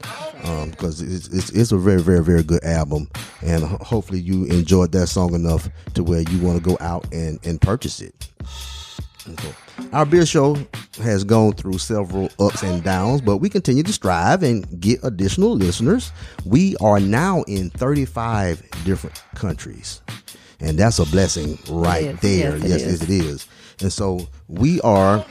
um, 0.45 0.71
because 0.71 1.02
it's, 1.02 1.29
it's 1.29 1.50
it's 1.50 1.71
a 1.71 1.76
very 1.76 2.00
very 2.00 2.25
very 2.25 2.43
good 2.43 2.64
album 2.64 3.11
and 3.43 3.62
hopefully 3.62 4.21
you 4.21 4.47
enjoyed 4.47 4.90
that 4.93 5.07
song 5.07 5.35
enough 5.35 5.69
to 5.93 6.02
where 6.02 6.23
you 6.23 6.38
want 6.40 6.57
to 6.57 6.67
go 6.67 6.79
out 6.81 7.07
and 7.12 7.38
and 7.45 7.61
purchase 7.61 8.00
it 8.00 8.31
so, 9.19 9.35
our 9.93 10.07
beer 10.07 10.25
show 10.27 10.57
has 11.03 11.25
gone 11.25 11.53
through 11.53 11.79
several 11.79 12.29
ups 12.39 12.63
and 12.63 12.83
downs 12.83 13.21
but 13.21 13.39
we 13.39 13.49
continue 13.49 13.83
to 13.83 13.93
strive 13.93 14.43
and 14.43 14.81
get 14.81 14.99
additional 15.03 15.55
listeners 15.55 16.13
we 16.45 16.77
are 16.77 17.01
now 17.01 17.43
in 17.43 17.71
35 17.71 18.63
different 18.85 19.23
countries 19.35 20.01
and 20.61 20.79
that's 20.79 20.99
a 20.99 21.07
blessing 21.07 21.59
right 21.69 22.05
is. 22.07 22.21
there 22.21 22.57
Yes, 22.57 22.65
it 22.65 22.69
yes, 22.69 22.83
is. 22.83 23.03
it 23.03 23.11
is 23.11 23.49
and 23.81 23.93
so 23.93 24.29
we 24.49 24.81
are 24.83 25.25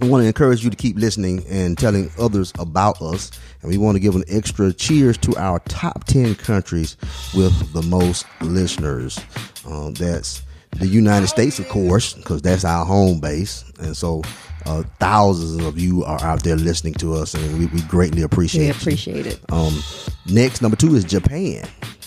we 0.00 0.08
want 0.08 0.22
to 0.22 0.26
encourage 0.26 0.64
you 0.64 0.70
to 0.70 0.76
keep 0.76 0.96
listening 0.96 1.44
and 1.48 1.76
telling 1.76 2.10
others 2.18 2.54
about 2.58 3.02
us. 3.02 3.30
And 3.60 3.70
we 3.70 3.76
want 3.76 3.96
to 3.96 4.00
give 4.00 4.16
an 4.16 4.24
extra 4.28 4.72
cheers 4.72 5.18
to 5.18 5.36
our 5.36 5.58
top 5.68 6.04
10 6.04 6.36
countries 6.36 6.96
with 7.34 7.72
the 7.74 7.82
most 7.82 8.24
listeners. 8.40 9.20
Um, 9.66 9.92
that's 9.92 10.40
the 10.72 10.86
United 10.86 11.26
States, 11.26 11.58
of 11.58 11.68
course, 11.68 12.14
because 12.14 12.42
that's 12.42 12.64
our 12.64 12.84
home 12.84 13.20
base. 13.20 13.64
And 13.80 13.96
so 13.96 14.22
uh, 14.66 14.82
thousands 14.98 15.64
of 15.64 15.78
you 15.78 16.04
are 16.04 16.22
out 16.22 16.42
there 16.42 16.56
listening 16.56 16.94
to 16.94 17.14
us, 17.14 17.34
and 17.34 17.58
we, 17.58 17.66
we 17.66 17.82
greatly 17.82 18.22
appreciate 18.22 18.62
it. 18.62 18.64
We 18.64 18.66
you. 18.68 18.80
appreciate 18.80 19.26
it. 19.26 19.40
Um, 19.50 19.82
next, 20.26 20.62
number 20.62 20.76
two 20.76 20.94
is 20.94 21.04
Japan. 21.04 21.66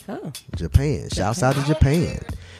Oh, 0.10 0.32
Japan. 0.56 1.10
Shouts 1.10 1.44
out 1.44 1.56
to 1.56 1.64
Japan. 1.64 2.20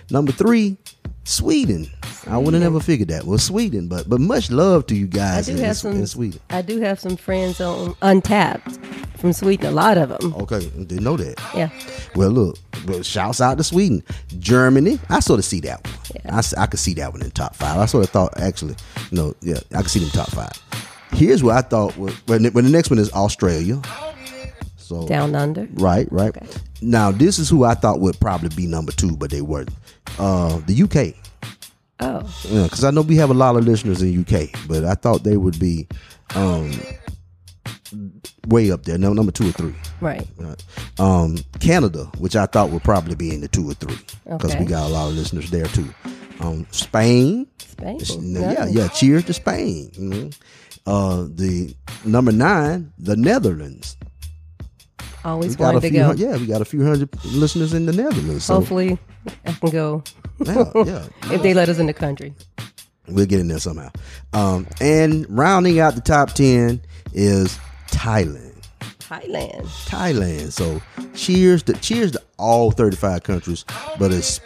Number 0.10 0.32
three, 0.32 0.78
Sweden. 1.24 1.88
I 2.28 2.38
would 2.38 2.54
have 2.54 2.64
never 2.64 2.80
figured 2.80 3.10
that 3.10 3.26
was 3.26 3.44
Sweden, 3.44 3.88
but 3.88 4.08
but 4.10 4.22
much 4.22 4.50
love 4.50 4.88
to 4.88 4.96
you 4.96 5.06
I 5.06 5.10
guys 5.10 5.46
do 5.48 5.54
in, 5.54 5.58
have 5.60 5.84
in. 5.86 6.08
Sweden. 6.08 6.40
I 6.50 6.62
do 6.62 6.80
have 6.80 7.00
some 7.00 7.18
friends 7.18 7.60
on 7.60 7.96
Untappd 7.96 9.18
from 9.18 9.34
Sweden. 9.34 9.68
A 9.68 9.72
lot 9.72 9.98
of 9.98 10.10
them. 10.10 10.34
Okay, 10.36 10.70
didn't 10.70 11.04
know 11.04 11.18
that. 11.18 11.42
Yeah. 11.54 11.70
Well, 12.16 12.30
look, 12.30 12.58
well, 12.88 13.04
shouts 13.04 13.42
out 13.42 13.58
to 13.58 13.64
Sweden, 13.64 14.04
Germany. 14.40 15.00
I 15.10 15.20
sort 15.20 15.40
of 15.40 15.46
see 15.46 15.60
that 15.62 15.86
one. 15.86 15.96
Yeah. 16.16 16.36
I, 16.38 16.64
I 16.64 16.66
could 16.68 16.80
see 16.80 16.94
that 16.96 17.12
one 17.12 17.22
in 17.22 17.32
top 17.32 17.56
five. 17.56 17.78
I 17.78 17.86
sort 17.86 18.06
of 18.06 18.10
thought 18.12 18.40
actually, 18.40 18.76
you 19.12 19.18
know, 19.18 19.34
yeah, 19.42 19.60
I 19.76 19.82
could 19.82 19.92
see 19.92 20.00
them 20.00 20.10
top 20.10 20.30
five. 20.32 20.52
Here's 21.12 21.44
what 21.44 21.56
I 21.56 21.62
thought. 21.62 21.98
Was, 21.98 22.14
when, 22.28 22.44
the, 22.44 22.50
when 22.52 22.64
the 22.66 22.72
next 22.72 22.90
one 22.90 23.00
is 23.00 23.12
Australia. 23.14 23.82
So 24.78 25.08
Down 25.08 25.36
under. 25.36 25.68
Right, 25.74 26.12
right. 26.12 26.36
Okay. 26.36 26.46
Now 26.82 27.12
this 27.12 27.40
is 27.40 27.50
who 27.50 27.64
I 27.64 27.74
thought 27.74 28.00
would 28.00 28.20
probably 28.20 28.50
be 28.50 28.68
number 28.68 28.92
two, 28.92 29.16
but 29.16 29.30
they 29.30 29.42
weren't. 29.42 29.70
Uh, 30.20 30.60
the 30.68 30.84
UK. 30.84 31.16
Oh, 32.00 32.36
yeah. 32.50 32.64
because 32.64 32.84
I 32.84 32.92
know 32.92 33.02
we 33.02 33.16
have 33.18 33.30
a 33.30 33.34
lot 33.36 33.56
of 33.56 33.66
listeners 33.66 34.02
in 34.02 34.20
UK, 34.22 34.50
but 34.68 34.84
I 34.84 34.96
thought 34.96 35.24
they 35.24 35.38
would 35.38 35.60
be 35.60 35.88
um, 36.36 36.72
way 38.48 38.72
up 38.72 38.84
there. 38.84 38.98
No, 38.98 39.14
number 39.14 39.32
two 39.32 39.50
or 39.50 39.52
three. 39.52 39.76
right. 40.02 40.28
Right. 40.38 40.64
Um, 41.00 41.38
Canada, 41.60 42.06
which 42.18 42.36
I 42.36 42.46
thought 42.46 42.72
would 42.72 42.84
probably 42.84 43.16
be 43.16 43.34
in 43.34 43.42
the 43.42 43.48
two 43.48 43.70
or 43.70 43.74
three, 43.76 43.98
because 44.26 44.52
Okay. 44.52 44.60
we 44.60 44.66
got 44.66 44.88
a 44.88 44.92
lot 44.94 45.10
of 45.10 45.16
listeners 45.16 45.50
there 45.52 45.66
too. 45.68 45.94
Um, 46.40 46.66
Spain, 46.72 47.48
Spain. 47.60 48.00
yeah, 48.36 48.66
yeah. 48.68 48.88
Cheers 48.90 49.26
to 49.26 49.34
Spain. 49.34 49.92
You 49.94 50.10
know? 50.10 50.30
Uh, 50.86 51.28
the 51.30 51.74
number 52.04 52.32
nine, 52.32 52.92
the 52.98 53.16
Netherlands. 53.16 53.96
Always 55.24 55.58
wanted 55.58 55.82
to 55.84 55.90
few, 55.90 56.00
go. 56.00 56.06
hun- 56.08 56.18
yeah, 56.18 56.36
we 56.36 56.48
got 56.48 56.62
a 56.62 56.66
few 56.66 56.84
hundred 56.86 57.08
listeners 57.24 57.74
in 57.74 57.86
the 57.86 57.94
Netherlands. 57.94 58.44
So, 58.44 58.56
Hopefully, 58.56 58.98
I 59.46 59.54
can 59.54 59.70
go 59.70 60.04
yeah, 60.40 60.72
yeah. 60.76 61.06
if 61.32 61.42
they 61.42 61.54
let 61.54 61.70
us 61.70 61.80
in 61.80 61.88
the 61.88 61.94
country. 61.94 62.34
We'll 63.08 63.26
get 63.26 63.40
in 63.40 63.50
there 63.50 63.60
somehow. 63.60 63.90
Um, 64.32 64.68
and 64.80 65.26
rounding 65.30 65.80
out 65.80 65.96
the 65.96 66.02
top 66.02 66.32
10 66.32 66.82
is 67.14 67.60
Thailand. 67.88 68.54
Thailand. 69.00 69.66
Thailand. 69.88 70.52
So 70.52 70.82
cheers 71.14 71.64
to 71.64 71.74
cheers 71.74 72.12
to 72.14 72.22
all 72.40 72.72
35 72.72 73.24
countries, 73.24 73.66
but 74.00 74.12
it's 74.14 74.40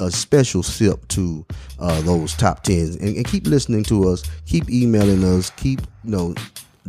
a 0.00 0.10
special 0.10 0.62
sip 0.62 1.06
to 1.08 1.44
uh, 1.78 2.00
those 2.02 2.34
top 2.34 2.64
10s. 2.64 3.00
And, 3.00 3.16
and 3.16 3.26
keep 3.26 3.46
listening 3.46 3.84
to 3.84 4.08
us. 4.08 4.22
Keep 4.46 4.70
emailing 4.70 5.24
us. 5.24 5.50
Keep, 5.50 5.80
you 6.04 6.10
know, 6.10 6.34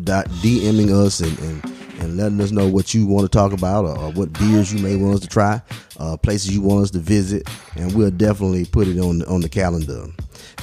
dot 0.04 0.28
DMing 0.42 0.90
us 0.90 1.20
and, 1.20 1.38
and, 1.40 1.83
and 2.04 2.18
letting 2.18 2.40
us 2.42 2.52
know 2.52 2.68
what 2.68 2.94
you 2.94 3.08
want 3.08 3.24
to 3.24 3.30
talk 3.30 3.54
about 3.54 3.86
or, 3.86 3.98
or 3.98 4.12
what 4.12 4.34
beers 4.34 4.74
you 4.74 4.80
may 4.84 4.96
want 4.96 5.16
us 5.16 5.22
to 5.22 5.28
try, 5.28 5.62
uh, 5.98 6.18
places 6.18 6.54
you 6.54 6.62
want 6.62 6.84
us 6.84 6.92
to 6.92 7.00
visit, 7.00 7.50
and 7.76 7.96
we'll 7.96 8.12
definitely 8.12 8.66
put 8.66 8.88
it 8.88 9.00
on 9.00 9.24
on 9.24 9.42
the 9.42 9.50
calendar. 9.50 10.06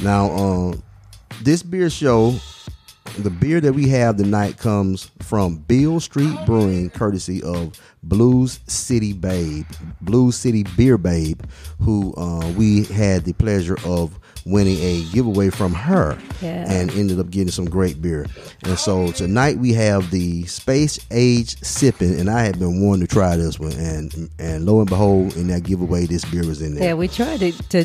Now, 0.02 0.30
um, 0.30 0.82
this 1.42 1.62
beer 1.62 1.90
show, 1.90 2.34
the 3.18 3.30
beer 3.30 3.60
that 3.60 3.72
we 3.72 3.88
have 3.88 4.16
tonight 4.16 4.58
comes 4.58 5.10
from 5.20 5.56
Beale 5.56 6.00
Street 6.00 6.36
Brewing, 6.46 6.90
courtesy 6.90 7.42
of 7.42 7.80
Blues 8.02 8.60
City 8.66 9.12
Babe, 9.12 9.66
Blues 10.00 10.36
City 10.36 10.64
Beer 10.76 10.98
Babe, 10.98 11.40
who 11.80 12.14
uh, 12.16 12.52
we 12.56 12.84
had 12.84 13.24
the 13.24 13.32
pleasure 13.32 13.78
of 13.84 14.18
winning 14.46 14.78
a 14.78 15.04
giveaway 15.12 15.50
from 15.50 15.72
her 15.72 16.16
Yeah. 16.40 16.64
and 16.70 16.90
ended 16.92 17.18
up 17.20 17.30
getting 17.30 17.50
some 17.50 17.64
great 17.66 18.00
beer. 18.02 18.26
And 18.64 18.78
so 18.78 19.10
tonight 19.12 19.58
we 19.58 19.72
have 19.74 20.10
the 20.10 20.44
Space 20.46 20.98
Age 21.10 21.56
Sipping, 21.62 22.18
and 22.18 22.28
I 22.30 22.42
had 22.44 22.58
been 22.58 22.80
wanting 22.84 23.06
to 23.06 23.12
try 23.12 23.36
this 23.36 23.58
one, 23.58 23.72
and 23.72 24.30
and 24.38 24.64
lo 24.66 24.80
and 24.80 24.88
behold, 24.88 25.36
in 25.36 25.48
that 25.48 25.62
giveaway, 25.64 26.06
this 26.06 26.24
beer 26.24 26.46
was 26.46 26.62
in 26.62 26.74
there. 26.74 26.84
Yeah, 26.84 26.94
we 26.94 27.08
tried 27.08 27.40
to, 27.40 27.52
to 27.68 27.84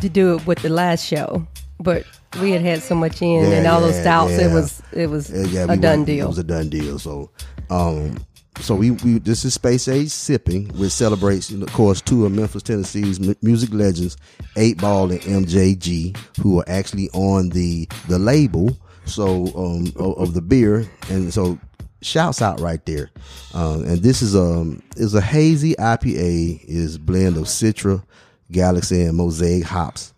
to 0.00 0.08
do 0.08 0.34
it 0.36 0.46
with 0.46 0.58
the 0.62 0.68
last 0.68 1.04
show, 1.06 1.46
but 1.78 2.04
we 2.40 2.50
had 2.50 2.62
had 2.62 2.82
so 2.82 2.94
much 2.94 3.20
in 3.22 3.28
Yeah, 3.44 3.58
and 3.58 3.66
all 3.66 3.80
those 3.80 3.94
yeah, 3.94 4.00
stouts. 4.02 4.32
It 4.32 4.52
was 4.52 4.82
it 4.92 5.06
was 5.08 5.30
Uh, 5.30 5.66
a 5.68 5.76
done 5.76 6.00
went- 6.00 6.06
deal. 6.06 6.24
It 6.26 6.28
was 6.28 6.38
a 6.38 6.44
done 6.44 6.68
deal. 6.70 6.98
So, 6.98 7.30
um, 7.70 8.16
so 8.62 8.76
we, 8.76 8.92
we 8.92 9.18
this 9.18 9.44
is 9.44 9.54
Space 9.54 9.88
Age 9.88 10.08
Sipping, 10.08 10.68
which 10.78 10.92
celebrates, 10.92 11.50
of 11.50 11.72
course, 11.72 12.00
two 12.00 12.24
of 12.24 12.32
Memphis, 12.32 12.62
Tennessee's 12.62 13.18
mu- 13.18 13.34
music 13.42 13.72
legends, 13.72 14.16
Eight 14.56 14.78
Ball 14.78 15.10
and 15.10 15.20
MJG, 15.20 16.16
who 16.40 16.60
are 16.60 16.64
actually 16.68 17.10
on 17.10 17.48
the 17.50 17.88
the 18.08 18.18
label. 18.18 18.76
So 19.04 19.46
um 19.56 19.92
of, 19.96 20.18
of 20.18 20.34
the 20.34 20.40
beer, 20.40 20.86
and 21.10 21.34
so 21.34 21.58
shouts 22.02 22.40
out 22.40 22.60
right 22.60 22.84
there. 22.86 23.10
Um, 23.52 23.84
and 23.84 23.98
this 24.02 24.22
is 24.22 24.36
um 24.36 24.82
is 24.96 25.14
a 25.14 25.20
hazy 25.20 25.74
IPA, 25.74 26.64
is 26.64 26.98
blend 26.98 27.36
of 27.36 27.44
Citra, 27.44 28.04
Galaxy, 28.52 29.02
and 29.02 29.16
Mosaic 29.16 29.64
hops 29.64 30.11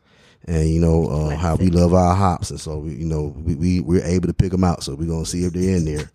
and 0.47 0.69
you 0.69 0.81
know 0.81 1.09
uh, 1.09 1.37
how 1.37 1.57
we 1.57 1.71
love 1.71 1.95
our 1.95 2.15
hops, 2.15 2.51
and 2.51 2.61
so 2.61 2.79
we, 2.79 2.95
you 2.95 3.07
know 3.07 3.35
we, 3.39 3.55
we 3.55 3.81
we're 3.81 4.05
able 4.05 4.27
to 4.27 4.35
pick 4.35 4.51
them 4.51 4.65
out. 4.65 4.83
So 4.83 4.95
we're 4.95 5.09
gonna 5.09 5.25
see 5.25 5.45
if 5.45 5.53
they're 5.53 5.77
in 5.77 5.85
there. 5.85 6.11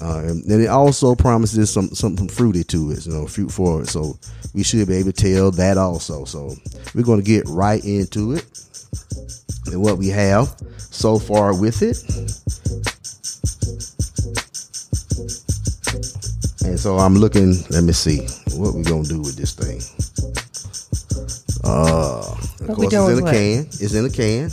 Uh, 0.00 0.20
and 0.20 0.44
then 0.48 0.60
it 0.60 0.68
also 0.68 1.14
promises 1.14 1.70
some 1.70 1.88
something 1.90 2.28
fruity 2.28 2.64
to 2.64 2.92
it, 2.92 3.06
you 3.06 3.12
know, 3.12 3.26
fruit 3.26 3.50
forward. 3.50 3.88
So 3.88 4.18
we 4.54 4.62
should 4.62 4.86
be 4.88 4.94
able 4.94 5.12
to 5.12 5.34
tell 5.34 5.50
that 5.52 5.78
also. 5.78 6.24
So 6.24 6.54
we're 6.94 7.02
gonna 7.04 7.22
get 7.22 7.44
right 7.48 7.84
into 7.84 8.32
it 8.32 8.46
and 9.66 9.80
what 9.82 9.98
we 9.98 10.08
have 10.08 10.56
so 10.78 11.18
far 11.18 11.58
with 11.58 11.82
it. 11.82 11.98
And 16.64 16.78
so 16.78 16.96
I'm 16.98 17.14
looking. 17.14 17.54
Let 17.70 17.84
me 17.84 17.92
see 17.92 18.26
what 18.56 18.74
we 18.74 18.82
gonna 18.82 19.04
do 19.04 19.20
with 19.20 19.36
this 19.36 19.52
thing. 19.52 19.80
Uh, 21.64 22.36
of 22.68 22.78
What 22.78 22.90
course, 22.90 22.92
it's 22.92 23.08
in 23.08 23.18
a 23.18 23.22
with 23.22 23.32
can. 23.34 23.66
It's 23.80 23.94
in 23.94 24.04
a 24.04 24.10
can. 24.10 24.50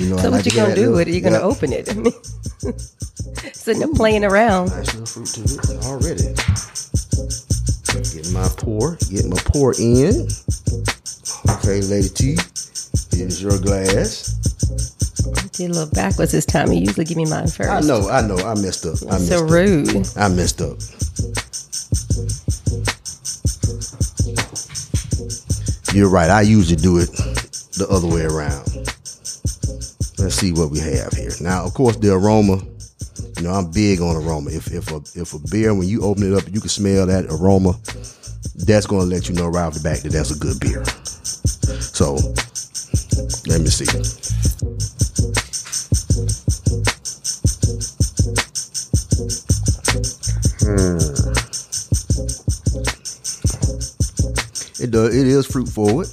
You 0.00 0.10
know, 0.10 0.18
I 0.18 0.22
so 0.22 0.30
like 0.30 0.38
what 0.38 0.46
you 0.46 0.50
to 0.52 0.56
gonna 0.56 0.74
do 0.74 0.92
with 0.92 1.08
it? 1.08 1.12
You're 1.12 1.20
gonna 1.22 1.40
open 1.40 1.72
it. 1.72 1.88
I 1.90 1.94
mean, 1.94 2.12
sitting 3.52 3.80
there 3.80 3.94
playing 3.94 4.24
around. 4.24 4.70
Nice 4.70 4.94
little 4.94 5.06
fruit 5.06 5.26
to 5.28 5.74
it 5.74 5.84
already. 5.84 6.34
Get 8.14 8.32
my 8.32 8.48
pour. 8.56 8.96
Get 9.10 9.26
my 9.26 9.36
pour 9.46 9.74
in. 9.78 10.28
Okay, 11.50 11.80
Lady 11.82 12.08
T. 12.08 12.36
Here's 13.16 13.42
your 13.42 13.58
glass. 13.58 14.34
Did 15.52 15.70
a 15.70 15.74
little 15.74 15.90
backwards 15.92 16.32
this 16.32 16.46
time. 16.46 16.72
You 16.72 16.80
usually 16.80 17.04
give 17.04 17.16
me 17.16 17.26
mine 17.26 17.46
first. 17.46 17.70
I 17.70 17.80
know, 17.80 18.08
I 18.08 18.22
know, 18.26 18.36
I 18.38 18.54
messed 18.54 18.86
up. 18.86 18.98
I 19.10 19.18
messed 19.18 19.28
So 19.28 19.44
up. 19.44 19.50
rude. 19.50 20.08
I 20.16 20.28
messed 20.28 20.60
up. 20.60 20.78
You're 25.94 26.10
right. 26.10 26.28
I 26.28 26.40
usually 26.40 26.74
do 26.74 26.98
it 26.98 27.12
the 27.78 27.86
other 27.88 28.08
way 28.08 28.22
around. 28.22 28.66
Let's 30.18 30.34
see 30.34 30.50
what 30.50 30.72
we 30.72 30.80
have 30.80 31.12
here. 31.12 31.30
Now, 31.40 31.64
of 31.64 31.72
course, 31.72 31.94
the 31.94 32.12
aroma. 32.12 32.56
You 33.36 33.44
know, 33.44 33.52
I'm 33.52 33.70
big 33.70 34.00
on 34.00 34.16
aroma. 34.16 34.50
If 34.50 34.72
if 34.72 34.90
a 34.90 34.96
if 35.14 35.34
a 35.34 35.38
beer 35.52 35.72
when 35.72 35.86
you 35.86 36.02
open 36.02 36.24
it 36.24 36.36
up, 36.36 36.52
you 36.52 36.58
can 36.58 36.68
smell 36.68 37.06
that 37.06 37.26
aroma. 37.30 37.78
That's 38.66 38.86
to 38.86 38.96
let 38.96 39.28
you 39.28 39.36
know 39.36 39.46
right 39.46 39.66
off 39.66 39.74
the 39.74 39.80
back 39.84 40.00
that 40.00 40.10
that's 40.10 40.32
a 40.32 40.38
good 40.38 40.58
beer. 40.58 40.84
So, 41.78 42.14
let 43.46 43.60
me 43.60 43.68
see. 43.68 43.86
It 50.66 51.13
does. 54.94 55.14
It 55.14 55.26
is 55.26 55.46
fruit 55.46 55.68
forward. 55.68 56.06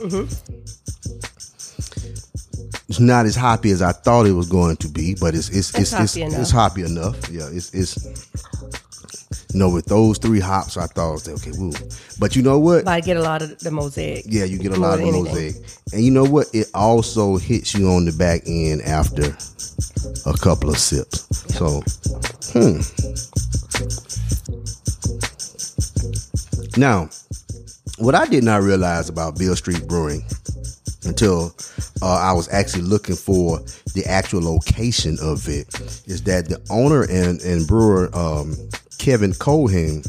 It's 2.90 3.00
not 3.00 3.26
as 3.26 3.36
hoppy 3.36 3.72
as 3.72 3.82
I 3.82 3.94
thought 3.94 4.26
it 4.26 4.34
was 4.34 4.50
going 4.50 4.76
to 4.78 4.90
be, 4.90 5.16
but 5.20 5.34
it's 5.34 5.50
it's 5.50 5.70
It's 5.70 5.94
it's 5.94 6.16
it's, 6.16 6.16
hoppy 6.16 6.24
it's, 6.24 6.36
enough. 6.36 6.52
hoppy 6.52 6.82
enough. 6.84 7.30
Yeah, 7.30 7.48
it's 7.52 7.74
it's. 7.74 7.96
You 9.54 9.60
know, 9.60 9.70
with 9.70 9.86
those 9.86 10.18
three 10.18 10.40
hops, 10.40 10.78
I 10.78 10.88
thought, 10.88 11.28
okay, 11.28 11.52
woo. 11.58 11.74
But 12.20 12.38
you 12.38 12.42
know 12.42 12.58
what? 12.58 12.86
But 12.86 12.92
I 12.92 13.02
get 13.02 13.18
a 13.18 13.22
lot 13.22 13.42
of 13.42 13.60
the 13.60 13.70
mosaic. 13.70 14.26
Yeah, 14.28 14.46
you 14.46 14.58
get 14.58 14.72
a 14.72 14.80
lot 14.80 15.00
of 15.00 15.06
than 15.06 15.12
mosaic. 15.12 15.56
And 15.92 16.02
you 16.02 16.12
know 16.12 16.24
what? 16.24 16.48
It 16.54 16.68
also 16.74 17.36
hits 17.36 17.74
you 17.74 17.90
on 17.90 18.06
the 18.06 18.14
back 18.14 18.44
end 18.48 18.82
after 18.84 19.36
a 20.26 20.38
couple 20.38 20.70
of 20.70 20.78
sips. 20.78 21.28
So, 21.54 21.82
hmm. 22.54 22.80
Now, 26.80 27.10
what 28.02 28.16
I 28.16 28.26
did 28.26 28.44
not 28.44 28.64
realize 28.64 29.10
about 29.10 29.38
Beale 29.38 29.56
Street 29.56 29.88
Brewing 29.88 30.24
until 31.06 31.56
uh, 32.02 32.20
I 32.20 32.34
was 32.34 32.52
actually 32.52 32.84
looking 32.84 33.16
for 33.16 33.60
the 33.94 34.04
actual 34.08 34.42
location 34.42 35.18
of 35.22 35.48
it 35.48 35.68
is 36.08 36.24
that 36.24 36.50
the 36.50 36.60
owner 36.70 37.04
and, 37.04 37.40
and 37.42 37.68
brewer, 37.68 38.10
um, 38.14 38.56
Kevin 38.98 39.34
Cohen, 39.34 40.04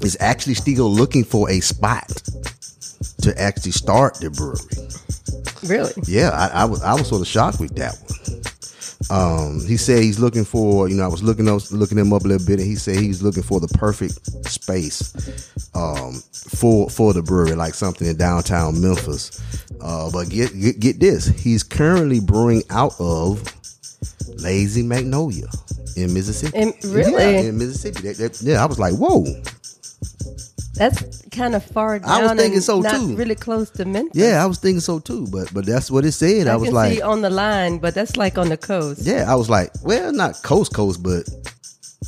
is 0.00 0.16
actually 0.20 0.54
still 0.54 0.90
looking 0.90 1.24
for 1.24 1.50
a 1.50 1.60
spot 1.60 2.08
to 3.22 3.34
actually 3.40 3.72
start 3.72 4.16
the 4.16 4.30
brewery. 4.30 4.88
Really? 5.64 5.92
Yeah, 6.06 6.30
I, 6.30 6.62
I 6.62 6.64
was 6.66 6.82
I 6.82 6.92
was 6.92 7.08
sort 7.08 7.22
of 7.22 7.26
shocked 7.26 7.58
with 7.58 7.74
that 7.76 7.96
one. 7.96 8.42
Um, 9.10 9.60
he 9.66 9.76
said 9.76 10.02
he's 10.02 10.18
looking 10.18 10.44
for, 10.44 10.88
you 10.88 10.96
know, 10.96 11.04
I 11.04 11.08
was 11.08 11.22
looking 11.22 11.48
up, 11.48 11.60
looking 11.70 11.98
him 11.98 12.12
up 12.12 12.24
a 12.24 12.28
little 12.28 12.46
bit, 12.46 12.58
and 12.58 12.66
he 12.68 12.74
said 12.76 12.96
he's 12.96 13.22
looking 13.22 13.42
for 13.42 13.60
the 13.60 13.68
perfect 13.68 14.24
space 14.48 15.12
um, 15.74 16.14
for 16.32 16.88
for 16.88 17.12
the 17.12 17.22
brewery, 17.22 17.54
like 17.54 17.74
something 17.74 18.06
in 18.08 18.16
downtown 18.16 18.80
Memphis. 18.80 19.40
Uh, 19.80 20.10
but 20.10 20.30
get, 20.30 20.58
get 20.58 20.80
get 20.80 21.00
this, 21.00 21.26
he's 21.26 21.62
currently 21.62 22.20
brewing 22.20 22.62
out 22.70 22.94
of 22.98 23.42
Lazy 24.38 24.82
Magnolia 24.82 25.48
in 25.96 26.12
Mississippi. 26.14 26.56
In- 26.58 26.72
really? 26.84 27.12
Yeah, 27.12 27.40
in 27.40 27.58
Mississippi. 27.58 28.08
That- 28.08 28.16
that- 28.16 28.42
yeah, 28.42 28.62
I 28.62 28.66
was 28.66 28.78
like, 28.78 28.94
whoa. 28.94 29.24
That's 30.74 31.23
kind 31.34 31.54
of 31.54 31.64
far 31.64 31.98
down. 31.98 32.10
I 32.10 32.22
was 32.22 32.40
thinking 32.40 32.60
so, 32.60 32.80
not 32.80 32.94
too. 32.96 33.16
Really 33.16 33.34
close 33.34 33.70
to 33.70 33.84
Memphis. 33.84 34.12
Yeah, 34.14 34.42
I 34.42 34.46
was 34.46 34.58
thinking 34.58 34.80
so 34.80 34.98
too, 34.98 35.26
but 35.30 35.52
but 35.52 35.66
that's 35.66 35.90
what 35.90 36.04
it 36.04 36.12
said. 36.12 36.46
I, 36.46 36.54
I, 36.54 36.56
was 36.56 36.68
can 36.68 36.74
like, 36.74 36.94
see 36.94 37.02
on 37.02 37.20
the 37.20 37.30
line, 37.30 37.78
but 37.78 37.94
that's 37.94 38.16
like 38.16 38.38
on 38.38 38.48
the 38.48 38.56
coast. 38.56 39.02
yeah, 39.02 39.30
I 39.30 39.34
was 39.34 39.50
like, 39.50 39.70
well, 39.82 40.12
not 40.12 40.42
coast 40.42 40.72
coast, 40.72 41.02
but 41.02 41.28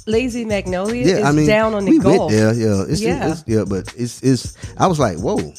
Lazy 0.07 0.45
Magnolia 0.45 1.05
yeah, 1.07 1.17
is 1.19 1.25
I 1.25 1.33
mean, 1.33 1.47
down 1.47 1.75
on 1.75 1.85
the 1.85 1.91
we 1.93 1.99
Gulf. 1.99 2.31
went 2.31 2.33
there. 2.33 2.55
Yeah, 2.55 2.85
it's, 2.89 3.01
Yeah. 3.01 3.33
it's 3.33 3.45
yeah, 3.47 3.65
but 3.67 3.93
it's 3.97 4.23
it's. 4.23 4.55
I 4.79 4.87
was 4.87 4.99
like, 4.99 5.19
whoa, 5.19 5.53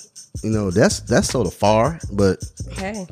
you 0.44 0.50
know, 0.52 0.72
that's 0.72 1.00
that's 1.02 1.28
sort 1.30 1.48
of 1.48 1.54
far, 1.54 2.00
but 2.12 2.44
Okay. 2.74 3.08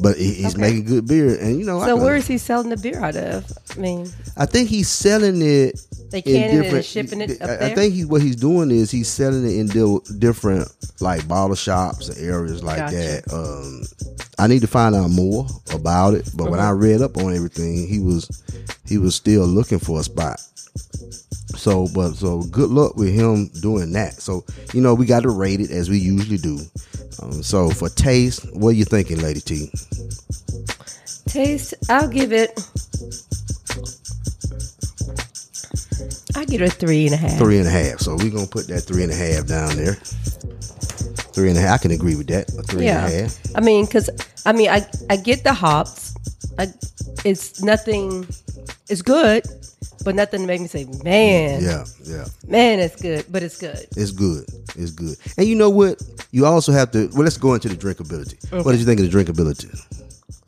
but 0.00 0.16
he, 0.16 0.34
he's 0.34 0.54
Okay. 0.54 0.60
making 0.60 0.84
good 0.84 1.06
beer, 1.08 1.38
and 1.40 1.58
you 1.58 1.64
know, 1.66 1.80
I, 1.80 1.86
So 1.86 1.96
where 1.96 2.16
is 2.16 2.26
he 2.26 2.38
selling 2.38 2.68
the 2.70 2.76
beer 2.76 3.00
out 3.00 3.16
of? 3.16 3.44
I 3.76 3.80
mean, 3.80 4.08
I 4.36 4.46
think 4.46 4.68
he's 4.68 4.88
selling 4.88 5.40
it. 5.42 5.80
They 6.10 6.18
in 6.18 6.22
canning 6.24 6.40
it 6.42 6.50
and 6.54 6.62
different- 6.62 6.84
shipping 6.86 7.20
it 7.20 7.42
up 7.42 7.50
I, 7.50 7.66
I 7.66 7.74
think 7.74 7.92
he, 7.92 8.04
what 8.06 8.22
he's 8.22 8.36
doing 8.36 8.70
is 8.70 8.90
he's 8.90 9.08
selling 9.08 9.44
it 9.44 9.56
in 9.58 9.66
di- 9.66 9.98
different 10.18 10.66
like 11.00 11.28
bottle 11.28 11.54
shops 11.56 12.08
and 12.08 12.18
areas 12.26 12.62
like 12.64 12.78
Gotcha. 12.78 12.96
that. 12.96 13.32
Um, 13.32 13.82
I 14.38 14.46
need 14.46 14.60
to 14.62 14.66
find 14.68 14.94
out 14.94 15.10
more 15.10 15.46
about 15.74 16.14
it, 16.14 16.30
but 16.34 16.50
when 16.50 16.60
I 16.60 16.64
Uh-huh. 16.70 16.74
read 16.74 17.02
up 17.02 17.16
on 17.18 17.34
everything, 17.34 17.86
he 17.88 17.98
was 18.00 18.26
he 18.86 18.96
was 18.96 19.14
still 19.16 19.44
looking 19.46 19.78
for 19.80 20.00
a 20.00 20.04
spot. 20.04 20.40
So, 21.56 21.88
but 21.94 22.12
so 22.14 22.42
good 22.42 22.70
luck 22.70 22.96
with 22.96 23.12
him 23.14 23.48
doing 23.60 23.92
that. 23.92 24.14
So, 24.14 24.44
you 24.72 24.80
know, 24.80 24.94
we 24.94 25.06
got 25.06 25.22
to 25.22 25.30
rate 25.30 25.60
it 25.60 25.70
as 25.70 25.88
we 25.88 25.98
usually 25.98 26.36
do. 26.38 26.60
Um, 27.22 27.42
so, 27.42 27.70
for 27.70 27.88
taste, 27.88 28.46
what 28.54 28.70
are 28.70 28.72
you 28.72 28.84
thinking, 28.84 29.18
Lady 29.20 29.40
T? 29.40 29.70
taste. 31.26 31.74
I'll 31.90 32.08
give 32.08 32.32
it. 32.32 32.58
I 36.36 36.44
give 36.44 36.62
it 36.62 36.68
a 36.68 36.70
three 36.70 37.06
and 37.06 37.14
a 37.14 37.18
half. 37.18 37.38
Three 37.38 37.58
and 37.58 37.66
a 37.66 37.70
half. 37.70 37.98
So 38.00 38.16
we're 38.16 38.30
gonna 38.30 38.46
put 38.46 38.66
that 38.68 38.82
three 38.82 39.02
and 39.02 39.12
a 39.12 39.14
half 39.14 39.46
down 39.46 39.76
there. 39.76 39.94
Three 41.34 41.48
and 41.50 41.58
a 41.58 41.60
half. 41.60 41.74
I 41.74 41.78
can 41.82 41.90
agree 41.90 42.16
with 42.16 42.28
that. 42.28 42.48
A 42.58 42.62
three 42.62 42.86
and 42.88 43.06
a 43.06 43.10
Yeah. 43.10 43.20
half. 43.22 43.38
I 43.54 43.60
mean, 43.60 43.84
because 43.84 44.08
I 44.46 44.52
mean, 44.52 44.70
I 44.70 44.86
I 45.10 45.16
get 45.16 45.44
the 45.44 45.52
hops. 45.52 46.14
I, 46.58 46.68
it's 47.24 47.60
nothing. 47.62 48.26
It's 48.88 49.02
good, 49.02 49.44
but 50.04 50.14
nothing 50.14 50.40
to 50.40 50.46
make 50.46 50.60
me 50.60 50.66
say, 50.68 50.84
man, 51.04 51.62
Yeah, 51.62 51.84
yeah. 52.04 52.24
man, 52.46 52.78
it's 52.78 53.00
good. 53.00 53.24
But 53.30 53.42
it's 53.42 53.58
good. 53.58 53.86
It's 53.96 54.10
good. 54.12 54.44
It's 54.76 54.90
good. 54.92 55.16
And 55.36 55.46
you 55.46 55.54
know 55.54 55.70
what? 55.70 56.00
You 56.30 56.46
also 56.46 56.72
have 56.72 56.90
to. 56.92 57.08
Well, 57.12 57.22
let's 57.24 57.36
go 57.36 57.54
into 57.54 57.68
the 57.68 57.76
drinkability. 57.76 58.36
What 58.64 58.72
did 58.72 58.80
you 58.80 58.86
think 58.86 59.00
of 59.00 59.10
the 59.10 59.16
drinkability? 59.16 59.68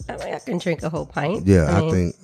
I 0.08 0.16
mean, 0.24 0.34
I 0.34 0.38
can 0.38 0.58
drink 0.58 0.82
a 0.82 0.88
whole 0.88 1.06
pint. 1.06 1.46
Yeah, 1.46 1.64
I, 1.66 1.80
mean, 1.80 2.12
think. 2.12 2.16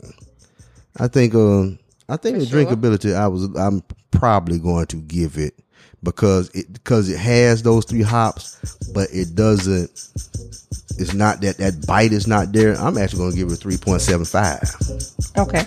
I 0.98 1.08
think. 1.08 1.34
Um, 1.34 1.78
I 2.08 2.16
think 2.16 2.36
For 2.36 2.40
the 2.40 2.46
sure. 2.46 2.64
drinkability. 2.64 3.14
I 3.14 3.28
was. 3.28 3.44
I'm 3.56 3.82
probably 4.10 4.58
going 4.58 4.86
to 4.86 4.96
give 4.96 5.36
it 5.38 5.54
because 6.06 6.48
it 6.54 6.72
because 6.72 7.10
it 7.10 7.18
has 7.18 7.62
those 7.62 7.84
three 7.84 8.02
hops, 8.02 8.56
but 8.94 9.08
it 9.12 9.34
doesn't. 9.34 9.90
It's 10.98 11.12
not 11.12 11.42
that 11.42 11.58
that 11.58 11.86
bite 11.86 12.12
is 12.12 12.26
not 12.26 12.52
there. 12.52 12.74
I'm 12.74 12.96
actually 12.96 13.18
going 13.18 13.32
to 13.32 13.36
give 13.36 13.48
it 13.48 13.52
a 13.52 13.56
three 13.56 13.76
point 13.76 14.00
seven 14.00 14.24
five. 14.24 14.62
Okay. 15.36 15.64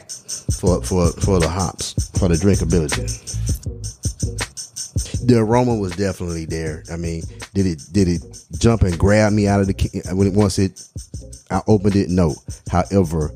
for 0.60 0.82
for 0.82 1.12
for 1.12 1.40
the 1.40 1.48
hops 1.48 1.94
for 2.18 2.28
the 2.30 2.36
drinkability. 2.36 3.06
The 5.28 5.38
aroma 5.38 5.76
was 5.76 5.96
definitely 5.96 6.46
there. 6.46 6.84
I 6.92 6.96
mean, 6.96 7.22
did 7.54 7.68
it 7.68 7.82
did 7.92 8.08
it 8.08 8.24
jump 8.58 8.82
and 8.82 8.98
grab 8.98 9.34
me 9.34 9.48
out 9.48 9.60
of 9.60 9.68
the 9.68 9.74
can 9.74 10.18
when 10.18 10.28
it 10.28 10.34
once 10.34 10.58
it 10.58 10.82
I 11.52 11.62
opened 11.68 11.96
it? 11.96 12.10
No. 12.10 12.36
However, 12.72 13.32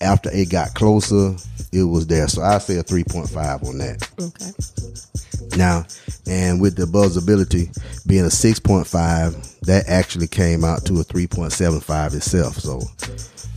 after 0.00 0.30
it 0.32 0.50
got 0.50 0.74
closer, 0.74 1.36
it 1.72 1.84
was 1.84 2.06
there. 2.06 2.26
So 2.28 2.42
I 2.42 2.58
say 2.58 2.78
a 2.78 2.82
three 2.82 3.04
point 3.04 3.28
five 3.28 3.62
on 3.62 3.78
that. 3.78 4.08
Okay. 4.20 5.56
Now, 5.56 5.84
and 6.26 6.60
with 6.60 6.76
the 6.76 6.84
buzzability 6.84 7.68
being 8.06 8.24
a 8.24 8.30
six 8.30 8.58
point 8.60 8.86
five, 8.86 9.34
that 9.62 9.88
actually 9.88 10.28
came 10.28 10.64
out 10.64 10.84
to 10.86 11.00
a 11.00 11.02
three 11.02 11.26
point 11.26 11.52
seven 11.52 11.80
five 11.80 12.14
itself. 12.14 12.56
So, 12.56 12.80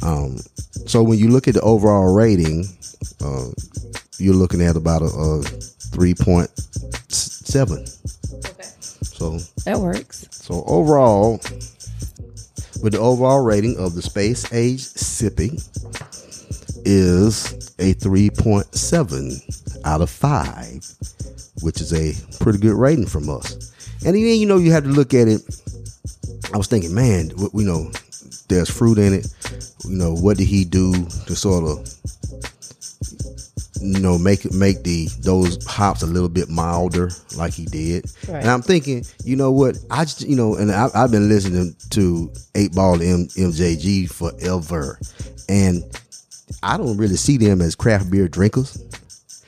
um, 0.01 0.37
so 0.87 1.03
when 1.03 1.19
you 1.19 1.29
look 1.29 1.47
at 1.47 1.53
the 1.53 1.61
overall 1.61 2.13
rating, 2.13 2.65
uh, 3.23 3.47
you're 4.17 4.33
looking 4.35 4.61
at 4.61 4.75
about 4.75 5.01
a, 5.01 5.05
a 5.05 5.41
three 5.43 6.13
point 6.13 6.49
seven. 7.09 7.85
Okay. 8.33 8.69
So, 9.03 9.37
That 9.65 9.79
works. 9.79 10.27
so 10.31 10.63
overall, 10.65 11.33
with 12.81 12.93
the 12.93 12.99
overall 12.99 13.41
rating 13.43 13.77
of 13.77 13.93
the 13.93 14.01
space 14.01 14.51
age 14.51 14.81
sipping 14.81 15.59
is 16.85 17.73
a 17.79 17.93
3.7 17.95 19.85
out 19.85 20.01
of 20.01 20.09
5, 20.09 20.85
which 21.61 21.81
is 21.81 21.93
a 21.93 22.13
pretty 22.43 22.59
good 22.59 22.75
rating 22.75 23.05
from 23.05 23.29
us. 23.29 23.73
And 24.05 24.15
then, 24.15 24.21
you 24.21 24.45
know, 24.45 24.57
you 24.57 24.71
have 24.71 24.83
to 24.83 24.89
look 24.89 25.13
at 25.13 25.27
it. 25.27 25.41
I 26.53 26.57
was 26.57 26.67
thinking, 26.67 26.93
man, 26.93 27.31
you 27.53 27.63
know, 27.63 27.91
there's 28.49 28.69
fruit 28.69 28.97
in 28.97 29.13
it. 29.13 29.27
You 29.85 29.97
know, 29.97 30.13
what 30.13 30.37
did 30.37 30.47
he 30.47 30.65
do 30.65 30.93
to 30.93 31.35
sort 31.35 31.63
of, 31.63 31.87
you 33.81 33.99
know, 33.99 34.17
make 34.17 34.45
it 34.45 34.53
make 34.53 34.83
the 34.83 35.07
those 35.19 35.63
hops 35.65 36.03
a 36.03 36.05
little 36.05 36.29
bit 36.29 36.49
milder, 36.49 37.09
like 37.35 37.53
he 37.53 37.65
did. 37.65 38.05
Right. 38.27 38.41
And 38.41 38.49
I'm 38.49 38.61
thinking, 38.61 39.05
you 39.23 39.35
know 39.35 39.51
what? 39.51 39.77
I 39.89 40.05
just, 40.05 40.21
you 40.21 40.35
know, 40.35 40.55
and 40.55 40.71
I, 40.71 40.89
I've 40.93 41.11
been 41.11 41.27
listening 41.27 41.75
to 41.91 42.31
Eight 42.55 42.73
Ball 42.73 42.95
M, 42.95 43.27
MJG 43.27 44.09
forever, 44.11 44.99
and 45.49 45.83
I 46.61 46.77
don't 46.77 46.97
really 46.97 47.15
see 47.15 47.37
them 47.37 47.61
as 47.61 47.75
craft 47.75 48.09
beer 48.11 48.27
drinkers. 48.27 48.77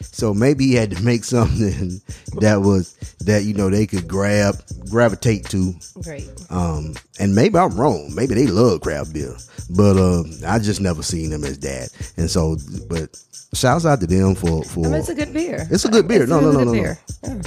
So 0.01 0.33
maybe 0.33 0.67
he 0.67 0.73
had 0.75 0.91
to 0.91 1.01
make 1.03 1.23
something 1.35 2.01
that 2.39 2.61
was 2.61 2.93
that 3.25 3.43
you 3.43 3.53
know 3.53 3.69
they 3.69 3.85
could 3.87 4.07
grab 4.07 4.55
gravitate 4.89 5.45
to. 5.49 5.73
Great. 6.03 6.29
Um, 6.49 6.95
and 7.19 7.35
maybe 7.35 7.57
I'm 7.57 7.75
wrong. 7.79 8.11
Maybe 8.15 8.33
they 8.35 8.47
love 8.47 8.81
craft 8.81 9.13
beer, 9.13 9.35
but 9.69 9.97
um, 9.97 10.31
I 10.45 10.59
just 10.59 10.81
never 10.81 11.03
seen 11.03 11.29
them 11.31 11.43
as 11.43 11.59
that. 11.59 11.89
And 12.17 12.29
so, 12.29 12.57
but 12.89 13.17
shouts 13.53 13.85
out 13.85 13.99
to 14.01 14.07
them 14.07 14.35
for 14.35 14.63
for. 14.63 14.85
I 14.85 14.89
mean, 14.89 14.99
it's 14.99 15.09
a 15.09 15.15
good 15.15 15.33
beer. 15.33 15.67
It's 15.71 15.85
a 15.85 15.89
good 15.89 16.07
beer. 16.07 16.23
It's 16.23 16.29
No, 16.29 16.39
a 16.39 16.41
no, 16.41 16.51
no, 16.51 16.63
no, 16.65 16.71
beer. 16.71 16.99
Yeah. 17.23 17.41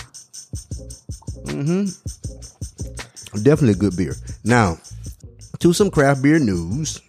Definitely 3.42 3.74
good 3.74 3.96
beer. 3.96 4.14
Now, 4.44 4.78
to 5.60 5.72
some 5.72 5.90
craft 5.90 6.22
beer 6.22 6.38
news. 6.38 7.00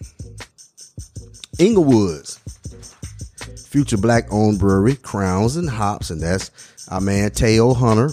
Inglewoods, 1.60 2.38
future 3.68 3.98
black 3.98 4.32
owned 4.32 4.58
brewery, 4.58 4.96
Crowns 4.96 5.56
and 5.56 5.68
Hops, 5.68 6.08
and 6.08 6.22
that's 6.22 6.50
our 6.88 7.02
man 7.02 7.32
Teo 7.32 7.74
Hunter 7.74 8.08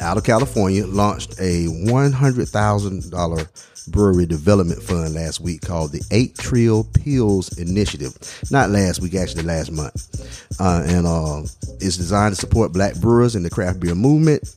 out 0.00 0.16
of 0.16 0.24
California, 0.24 0.84
launched 0.84 1.34
a 1.34 1.66
$100,000 1.66 3.92
brewery 3.92 4.26
development 4.26 4.82
fund 4.82 5.14
last 5.14 5.40
week 5.40 5.62
called 5.62 5.92
the 5.92 6.02
Eight 6.10 6.36
Trill 6.36 6.82
Pils 6.82 7.56
Initiative. 7.60 8.12
Not 8.50 8.70
last 8.70 9.00
week, 9.00 9.14
actually 9.14 9.44
last 9.44 9.70
month. 9.70 10.58
Uh, 10.60 10.82
and 10.84 11.06
uh, 11.06 11.42
it's 11.80 11.96
designed 11.96 12.34
to 12.34 12.40
support 12.40 12.72
black 12.72 12.96
brewers 12.96 13.36
in 13.36 13.44
the 13.44 13.50
craft 13.50 13.78
beer 13.78 13.94
movement. 13.94 14.52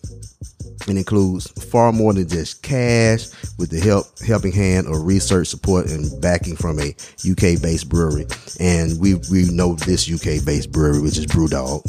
It 0.87 0.97
includes 0.97 1.47
far 1.65 1.91
more 1.91 2.13
than 2.13 2.27
just 2.27 2.63
cash 2.63 3.27
with 3.57 3.69
the 3.69 3.79
help 3.79 4.07
helping 4.25 4.51
hand 4.51 4.87
of 4.87 5.05
research 5.05 5.47
support 5.47 5.87
and 5.89 6.19
backing 6.21 6.55
from 6.55 6.79
a 6.79 6.95
UK 7.29 7.61
based 7.61 7.87
brewery. 7.89 8.25
And 8.59 8.99
we 8.99 9.15
we 9.31 9.49
know 9.51 9.75
this 9.75 10.09
UK 10.11 10.43
based 10.45 10.71
brewery, 10.71 10.99
which 11.01 11.17
is 11.17 11.25
Brewdog 11.27 11.83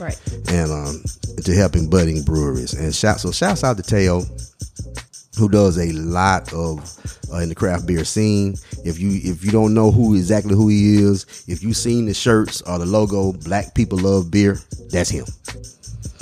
Right. 0.00 0.18
and 0.50 0.70
um, 0.72 1.02
to 1.44 1.54
helping 1.54 1.88
budding 1.90 2.22
breweries. 2.22 2.72
And 2.74 2.94
shout 2.94 3.20
so 3.20 3.32
shouts 3.32 3.64
out 3.64 3.76
to 3.76 3.82
Teo, 3.82 4.22
who 5.36 5.48
does 5.48 5.78
a 5.78 5.92
lot 5.92 6.52
of 6.52 6.78
uh, 7.32 7.38
in 7.38 7.50
the 7.50 7.54
craft 7.54 7.86
beer 7.86 8.04
scene. 8.04 8.56
If 8.84 8.98
you 8.98 9.10
if 9.22 9.44
you 9.44 9.50
don't 9.50 9.74
know 9.74 9.90
who 9.90 10.14
exactly 10.16 10.54
who 10.54 10.68
he 10.68 10.96
is, 10.96 11.44
if 11.46 11.62
you've 11.62 11.76
seen 11.76 12.06
the 12.06 12.14
shirts 12.14 12.62
or 12.62 12.78
the 12.78 12.86
logo, 12.86 13.32
Black 13.32 13.74
People 13.74 13.98
Love 13.98 14.30
Beer, 14.30 14.58
that's 14.90 15.10
him. 15.10 15.26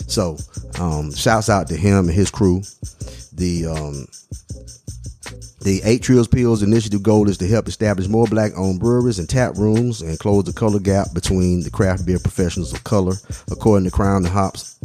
So 0.07 0.37
um, 0.79 1.13
shouts 1.15 1.49
out 1.49 1.69
to 1.69 1.77
him 1.77 2.09
and 2.09 2.15
his 2.15 2.31
crew. 2.31 2.63
The 3.33 3.67
um, 3.67 4.07
the 5.67 5.81
Eight 5.85 6.03
Trills 6.03 6.29
Pils 6.29 6.63
initiative 6.63 7.03
goal 7.03 7.29
is 7.29 7.39
to 7.39 7.49
help 7.49 7.67
establish 7.67 8.07
more 8.07 8.27
black 8.29 8.53
owned 8.57 8.79
breweries 8.79 9.19
and 9.19 9.29
tap 9.29 9.57
rooms 9.57 10.01
and 10.01 10.17
close 10.17 10.45
the 10.45 10.53
color 10.53 10.79
gap 10.79 11.13
between 11.13 11.65
the 11.65 11.71
craft 11.71 12.07
beer 12.07 12.21
professionals 12.21 12.73
of 12.73 12.85
color. 12.85 13.15
According 13.51 13.85
to 13.87 13.91
Crown 13.91 14.25
and 14.25 14.33
Hops, 14.33 14.79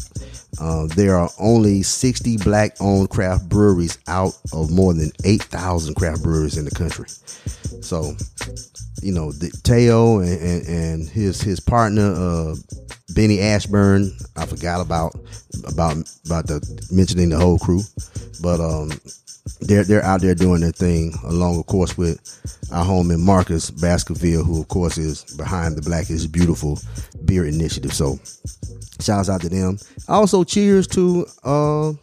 uh, 0.59 0.87
there 0.95 1.15
are 1.17 1.29
only 1.39 1.83
60 1.83 2.37
black 2.37 2.75
owned 2.79 3.11
craft 3.11 3.47
breweries 3.47 3.99
out 4.07 4.33
of 4.53 4.71
more 4.71 4.93
than 4.95 5.11
8,000 5.23 5.93
craft 5.93 6.23
breweries 6.23 6.57
in 6.57 6.65
the 6.65 6.71
country. 6.71 7.07
So, 7.81 8.15
you 9.01 9.11
know, 9.11 9.31
the, 9.31 9.49
Teo 9.63 10.19
and, 10.19 10.41
and, 10.41 10.67
and 10.67 11.09
his 11.09 11.41
his 11.41 11.59
partner, 11.59 12.13
uh, 12.13 12.55
Benny 13.13 13.39
Ashburn, 13.39 14.11
I 14.35 14.45
forgot 14.45 14.81
about 14.81 15.15
about 15.65 15.97
about 16.25 16.47
the 16.47 16.87
mentioning 16.91 17.29
the 17.29 17.37
whole 17.37 17.59
crew, 17.59 17.81
but 18.41 18.59
um, 18.59 18.91
they're 19.61 19.83
they're 19.83 20.05
out 20.05 20.21
there 20.21 20.35
doing 20.35 20.61
their 20.61 20.71
thing 20.71 21.13
along, 21.23 21.59
of 21.59 21.65
course, 21.65 21.97
with 21.97 22.19
our 22.71 22.85
homie 22.85 23.19
Marcus 23.19 23.71
Baskerville, 23.71 24.43
who 24.43 24.61
of 24.61 24.67
course 24.67 24.97
is 24.97 25.23
behind 25.35 25.75
the 25.75 25.81
Black 25.81 26.09
is 26.09 26.27
Beautiful 26.27 26.79
Beer 27.25 27.45
Initiative. 27.45 27.93
So, 27.93 28.19
shouts 28.99 29.29
out 29.29 29.41
to 29.41 29.49
them. 29.49 29.77
Also, 30.07 30.43
cheers 30.43 30.87
to 30.87 31.25
uh, 31.43 31.93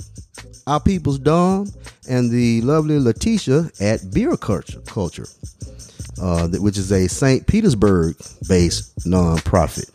our 0.67 0.81
people's 0.81 1.19
Dom 1.19 1.71
and 2.09 2.31
the 2.31 2.61
lovely 2.63 2.99
Letitia 2.99 3.71
at 3.81 4.13
Beer 4.13 4.37
Culture 4.37 4.81
Culture, 4.81 5.27
uh, 6.21 6.49
which 6.49 6.79
is 6.79 6.91
a 6.93 7.09
St. 7.09 7.47
Petersburg 7.47 8.17
based 8.49 8.97
nonprofit. 9.01 9.89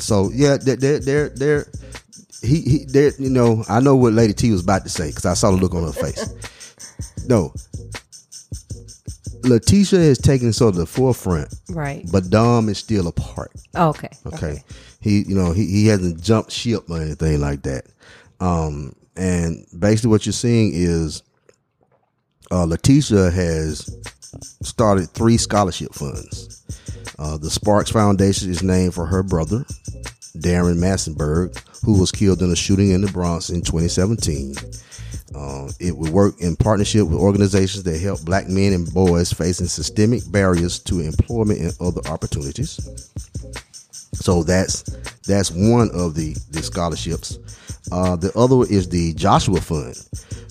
So 0.00 0.30
yeah, 0.32 0.56
they're 0.56 1.00
they're 1.00 1.28
they're, 1.30 1.66
he, 2.42 2.60
he 2.60 2.84
they're 2.84 3.12
you 3.18 3.30
know 3.30 3.64
I 3.68 3.80
know 3.80 3.96
what 3.96 4.12
Lady 4.12 4.32
T 4.34 4.50
was 4.52 4.62
about 4.62 4.84
to 4.84 4.88
say 4.88 5.08
because 5.08 5.26
I 5.26 5.34
saw 5.34 5.50
the 5.50 5.56
look 5.56 5.74
on 5.74 5.84
her 5.84 5.92
face. 5.92 6.28
No, 7.28 7.52
Letitia 9.42 9.98
is 9.98 10.18
taking 10.18 10.52
sort 10.52 10.74
of 10.74 10.78
the 10.78 10.86
forefront, 10.86 11.52
Right. 11.68 12.06
but 12.12 12.30
Dom 12.30 12.68
is 12.68 12.78
still 12.78 13.08
a 13.08 13.12
part. 13.12 13.50
Okay. 13.74 14.08
Okay. 14.26 14.62
He, 15.00 15.24
you 15.26 15.34
know, 15.34 15.50
he, 15.52 15.66
he 15.66 15.86
hasn't 15.88 16.22
jumped 16.22 16.52
ship 16.52 16.88
or 16.88 17.00
anything 17.00 17.40
like 17.40 17.62
that. 17.62 17.86
Um, 18.38 18.94
and 19.16 19.66
basically 19.76 20.10
what 20.10 20.24
you're 20.24 20.32
seeing 20.32 20.70
is, 20.72 21.24
uh, 22.50 22.64
Letitia 22.64 23.30
has 23.30 23.88
started 24.62 25.08
three 25.10 25.36
scholarship 25.36 25.92
funds. 25.94 26.62
Uh, 27.18 27.36
the 27.38 27.50
Sparks 27.50 27.90
Foundation 27.90 28.50
is 28.50 28.62
named 28.62 28.94
for 28.94 29.06
her 29.06 29.22
brother, 29.22 29.64
Darren 30.38 30.78
Massenberg, 30.78 31.56
who 31.84 31.98
was 31.98 32.12
killed 32.12 32.42
in 32.42 32.50
a 32.50 32.56
shooting 32.56 32.90
in 32.90 33.00
the 33.00 33.10
Bronx 33.10 33.48
in 33.50 33.62
2017. 33.62 34.54
Uh, 35.34 35.70
it 35.80 35.96
will 35.96 36.12
work 36.12 36.34
in 36.40 36.56
partnership 36.56 37.06
with 37.06 37.18
organizations 37.18 37.82
that 37.84 37.98
help 38.00 38.22
black 38.24 38.48
men 38.48 38.72
and 38.72 38.92
boys 38.92 39.32
facing 39.32 39.66
systemic 39.66 40.22
barriers 40.30 40.78
to 40.78 41.00
employment 41.00 41.60
and 41.60 41.74
other 41.80 42.00
opportunities. 42.08 43.10
So 44.14 44.42
that's 44.42 44.82
that's 45.26 45.50
one 45.50 45.90
of 45.92 46.14
the 46.14 46.34
the 46.50 46.62
scholarships. 46.62 47.38
Uh, 47.92 48.16
the 48.16 48.32
other 48.36 48.62
is 48.70 48.88
the 48.88 49.14
Joshua 49.14 49.60
Fund, 49.60 49.96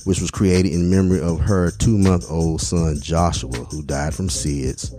which 0.05 0.21
was 0.21 0.31
created 0.31 0.71
in 0.71 0.89
memory 0.89 1.21
of 1.21 1.39
her 1.39 1.71
two 1.71 1.97
month 1.97 2.25
old 2.29 2.61
son 2.61 2.99
Joshua, 3.01 3.51
who 3.51 3.83
died 3.83 4.13
from 4.13 4.29
SIDS, 4.29 4.91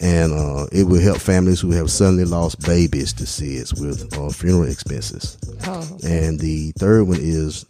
and 0.00 0.32
uh, 0.32 0.66
it 0.72 0.84
will 0.84 1.00
help 1.00 1.18
families 1.18 1.60
who 1.60 1.70
have 1.70 1.90
suddenly 1.90 2.24
lost 2.24 2.64
babies 2.66 3.12
to 3.14 3.24
SIDS 3.24 3.80
with 3.80 4.12
uh, 4.18 4.28
funeral 4.30 4.68
expenses. 4.68 5.38
Oh. 5.66 5.98
And 6.04 6.38
the 6.40 6.72
third 6.78 7.04
one 7.04 7.20
is 7.20 7.64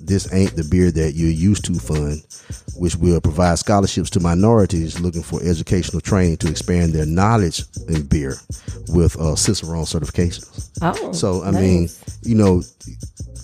this 0.00 0.32
ain't 0.32 0.56
the 0.56 0.64
beer 0.64 0.90
that 0.90 1.12
you're 1.12 1.30
used 1.30 1.64
to 1.66 1.74
fund, 1.74 2.22
which 2.76 2.96
will 2.96 3.20
provide 3.20 3.58
scholarships 3.58 4.10
to 4.10 4.20
minorities 4.20 5.00
looking 5.00 5.22
for 5.22 5.42
educational 5.42 6.00
training 6.00 6.38
to 6.38 6.48
expand 6.48 6.92
their 6.92 7.06
knowledge 7.06 7.62
in 7.88 8.06
beer 8.06 8.36
with 8.88 9.16
uh, 9.18 9.34
Cicerone 9.36 9.84
certifications. 9.84 10.70
Oh, 10.82 11.12
so 11.12 11.42
I 11.42 11.50
nice. 11.50 11.60
mean, 11.60 11.88
you 12.22 12.34
know, 12.34 12.62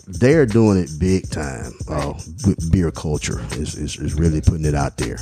they're 0.07 0.47
doing 0.47 0.79
it 0.79 0.91
big 0.99 1.31
time. 1.31 1.73
Uh, 1.89 2.15
with 2.47 2.71
beer 2.73 2.91
culture 2.91 3.41
is, 3.53 3.75
is 3.75 3.99
is 3.99 4.15
really 4.15 4.41
putting 4.41 4.65
it 4.65 4.75
out 4.75 4.97
there. 4.97 5.19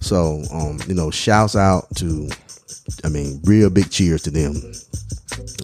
So 0.00 0.42
um, 0.52 0.80
you 0.86 0.94
know, 0.94 1.10
shouts 1.10 1.56
out 1.56 1.84
to, 1.96 2.28
I 3.04 3.08
mean, 3.08 3.40
real 3.44 3.70
big 3.70 3.90
cheers 3.90 4.22
to 4.22 4.30
them 4.30 4.54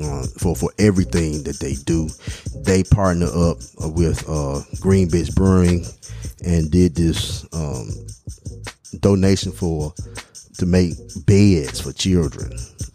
uh, 0.03 0.27
for 0.39 0.55
for 0.55 0.71
everything 0.79 1.43
that 1.45 1.59
they 1.61 1.75
do. 1.85 2.09
They 2.65 2.83
partner 2.85 3.27
up 3.27 3.59
with 3.97 4.29
uh, 4.29 4.61
Green 4.81 5.09
Bench 5.09 5.35
Brewing 5.35 5.85
and 6.45 6.71
did 6.71 6.95
this 6.95 7.47
um, 7.53 7.91
donation 9.01 9.53
for 9.53 9.93
to 10.59 10.67
make 10.67 10.95
beds 11.27 11.81
for 11.81 11.93
children 11.93 12.53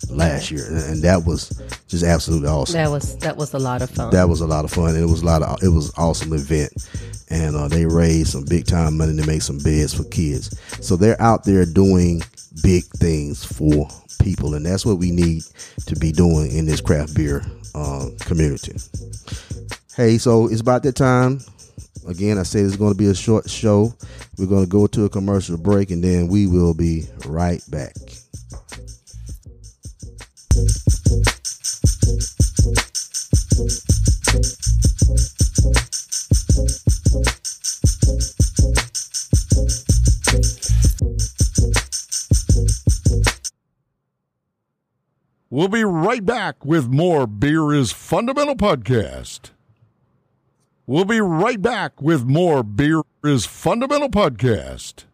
last 0.10 0.52
year, 0.52 0.65
and, 0.67 1.02
that 1.02 1.26
was 1.26 1.49
just 1.88 2.04
absolutely 2.04 2.47
awesome. 2.47 2.76
That 2.76 2.91
was 2.91 3.17
that 3.19 3.38
was 3.38 3.54
a 3.54 3.60
lot 3.60 3.82
of 3.82 3.89
fun. 3.89 4.12
That 4.12 4.30
was 4.30 4.41
a 4.41 4.47
lot 4.47 4.65
of 4.65 4.71
fun. 4.71 4.89
and 4.95 5.04
It 5.04 5.10
was 5.10 5.21
a 5.21 5.26
lot 5.26 5.41
of 5.41 5.63
it 5.63 5.69
was 5.69 5.88
an 5.89 5.95
awesome 5.97 6.34
event, 6.34 6.71
and 7.30 7.56
uh, 7.56 7.67
they 7.67 7.86
raised 7.86 8.32
some 8.32 8.45
big 8.45 8.65
time 8.65 8.97
money 8.97 9.15
to 9.19 9.28
make 9.28 9.41
some 9.41 9.58
beds 9.60 9.93
for 9.93 10.04
kids. 10.06 10.58
So 10.86 10.95
they're 10.95 11.21
out 11.21 11.45
there 11.45 11.65
doing 11.65 12.21
big 12.62 12.84
things 12.97 13.43
for 13.43 13.88
people, 14.21 14.56
and 14.56 14.65
that's 14.65 14.86
what 14.86 14.97
we 14.97 15.12
need 15.12 15.43
to 15.86 15.95
be 15.95 16.12
doing 16.12 16.52
in 16.52 16.65
this 16.65 16.82
craft 16.82 17.15
beer 17.15 17.43
uh, 17.76 18.08
community. 18.19 18.76
Hey, 19.95 20.17
so 20.17 20.47
it's 20.47 20.62
about 20.62 20.84
that 20.84 20.95
time. 20.95 21.39
Again, 22.07 22.37
I 22.37 22.43
said 22.43 22.65
it's 22.65 22.75
going 22.75 22.91
to 22.91 22.97
be 22.97 23.07
a 23.07 23.15
short 23.15 23.49
show. 23.49 23.93
We're 24.37 24.47
going 24.47 24.65
to 24.65 24.69
go 24.69 24.87
to 24.87 25.05
a 25.05 25.09
commercial 25.09 25.57
break, 25.57 25.89
and 25.91 26.03
then 26.03 26.27
we 26.27 26.47
will 26.47 26.73
be 26.73 27.05
right 27.25 27.63
back. 27.69 27.95
We'll 45.49 45.67
be 45.67 45.83
right 45.83 46.25
back 46.25 46.65
with 46.65 46.87
more 46.87 47.27
Beer 47.27 47.73
is 47.73 47.91
Fundamental 47.91 48.55
podcast. 48.55 49.51
We'll 50.86 51.06
be 51.06 51.22
right 51.22 51.62
back 51.62 52.02
with 52.02 52.26
more 52.26 52.62
Beer 52.62 53.04
is 53.24 53.46
Fundamental 53.46 54.10
podcast. 54.10 55.06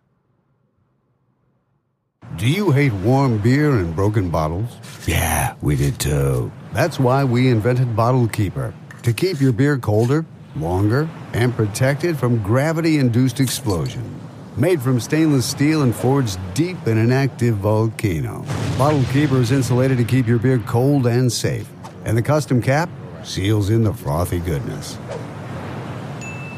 Do 2.37 2.47
you 2.47 2.71
hate 2.71 2.91
warm 2.91 3.37
beer 3.37 3.77
and 3.77 3.95
broken 3.95 4.31
bottles? 4.31 4.75
Yeah, 5.05 5.53
we 5.61 5.75
did 5.75 5.99
too. 5.99 6.51
That's 6.73 6.99
why 6.99 7.23
we 7.23 7.49
invented 7.49 7.95
Bottle 7.95 8.27
Keeper 8.27 8.73
to 9.03 9.13
keep 9.13 9.39
your 9.39 9.51
beer 9.51 9.77
colder, 9.77 10.25
longer, 10.55 11.07
and 11.33 11.53
protected 11.53 12.17
from 12.17 12.41
gravity 12.41 12.97
induced 12.97 13.39
explosion. 13.39 14.19
Made 14.57 14.81
from 14.81 14.99
stainless 14.99 15.45
steel 15.45 15.83
and 15.83 15.95
forged 15.95 16.39
deep 16.55 16.87
in 16.87 16.97
an 16.97 17.11
active 17.11 17.57
volcano. 17.57 18.43
Bottle 18.75 19.03
Keeper 19.13 19.37
is 19.37 19.51
insulated 19.51 19.99
to 19.99 20.03
keep 20.03 20.25
your 20.25 20.39
beer 20.39 20.57
cold 20.65 21.05
and 21.05 21.31
safe. 21.31 21.69
And 22.05 22.17
the 22.17 22.23
custom 22.23 22.59
cap 22.59 22.89
seals 23.23 23.69
in 23.69 23.83
the 23.83 23.93
frothy 23.93 24.39
goodness. 24.39 24.97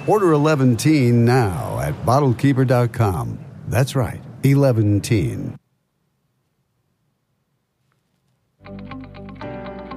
Order 0.07 0.31
11 0.31 0.77
teen 0.77 1.25
now 1.25 1.79
at 1.79 1.93
bottlekeeper.com. 2.05 3.37
That's 3.67 3.95
right, 3.95 4.19
11 4.43 5.01
teen. 5.01 5.55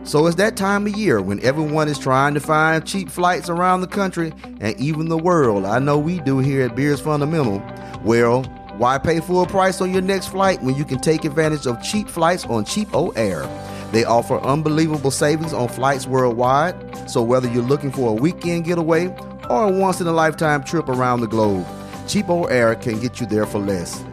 So 0.02 0.26
it's 0.26 0.36
that 0.36 0.58
time 0.58 0.86
of 0.86 0.94
year 0.94 1.22
when 1.22 1.42
everyone 1.42 1.88
is 1.88 1.98
trying 1.98 2.34
to 2.34 2.40
find 2.40 2.86
cheap 2.86 3.08
flights 3.08 3.48
around 3.48 3.80
the 3.80 3.86
country 3.86 4.34
and 4.60 4.78
even 4.78 5.08
the 5.08 5.16
world. 5.16 5.64
I 5.64 5.78
know 5.78 5.98
we 5.98 6.20
do 6.20 6.38
here 6.38 6.66
at 6.66 6.76
Beers 6.76 7.00
Fundamental. 7.00 7.62
Well, 8.04 8.42
why 8.76 8.98
pay 8.98 9.20
full 9.20 9.46
price 9.46 9.80
on 9.80 9.90
your 9.90 10.02
next 10.02 10.26
flight 10.26 10.62
when 10.62 10.74
you 10.74 10.84
can 10.84 10.98
take 10.98 11.24
advantage 11.24 11.66
of 11.66 11.82
cheap 11.82 12.10
flights 12.10 12.44
on 12.44 12.66
CheapOair? 12.66 13.50
They 13.92 14.04
offer 14.04 14.38
unbelievable 14.40 15.10
savings 15.10 15.54
on 15.54 15.68
flights 15.68 16.06
worldwide. 16.06 17.08
So 17.10 17.22
whether 17.22 17.48
you're 17.48 17.62
looking 17.62 17.90
for 17.90 18.10
a 18.10 18.14
weekend 18.14 18.66
getaway 18.66 19.06
or 19.50 19.64
a 19.64 19.70
once 19.70 20.00
in 20.00 20.07
a 20.07 20.12
lifetime 20.12 20.64
trip 20.64 20.88
around 20.88 21.20
the 21.20 21.26
globe, 21.26 21.66
CheapOair 22.07 22.80
can 22.80 23.00
get 23.00 23.20
you 23.20 23.26
there 23.26 23.46
for 23.46 23.59
less. 23.59 24.04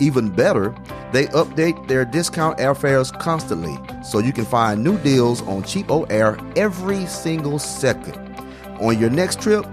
Even 0.00 0.30
better, 0.30 0.74
they 1.12 1.26
update 1.28 1.88
their 1.88 2.04
discount 2.04 2.58
airfares 2.58 3.16
constantly, 3.18 3.76
so 4.02 4.18
you 4.18 4.32
can 4.32 4.44
find 4.44 4.82
new 4.82 4.98
deals 4.98 5.42
on 5.42 5.62
CheapOair 5.62 6.56
every 6.56 7.06
single 7.06 7.58
second. 7.58 8.16
On 8.80 8.98
your 8.98 9.10
next 9.10 9.40
trip, 9.40 9.66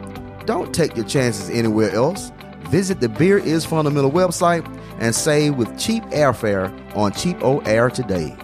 don't 0.46 0.74
take 0.74 0.96
your 0.96 1.06
chances 1.06 1.50
anywhere 1.50 1.92
else. 1.92 2.32
Visit 2.70 3.00
the 3.00 3.10
Beer 3.10 3.38
is 3.38 3.66
Fundamental 3.66 4.12
website 4.12 4.66
and 5.00 5.14
save 5.16 5.56
with 5.56 5.80
cheap 5.80 6.04
airfare 6.06 6.70
on 6.96 7.12
Cheapo 7.12 7.66
Air 7.68 7.90
today. 7.90 8.36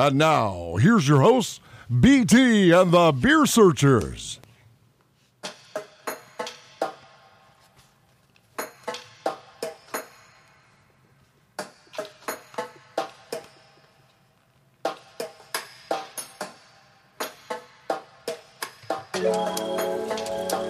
And 0.00 0.16
now, 0.16 0.76
here's 0.76 1.08
your 1.08 1.22
hosts, 1.22 1.58
BT 1.90 2.70
and 2.70 2.92
the 2.92 3.10
Beer 3.10 3.46
Searchers. 3.46 4.38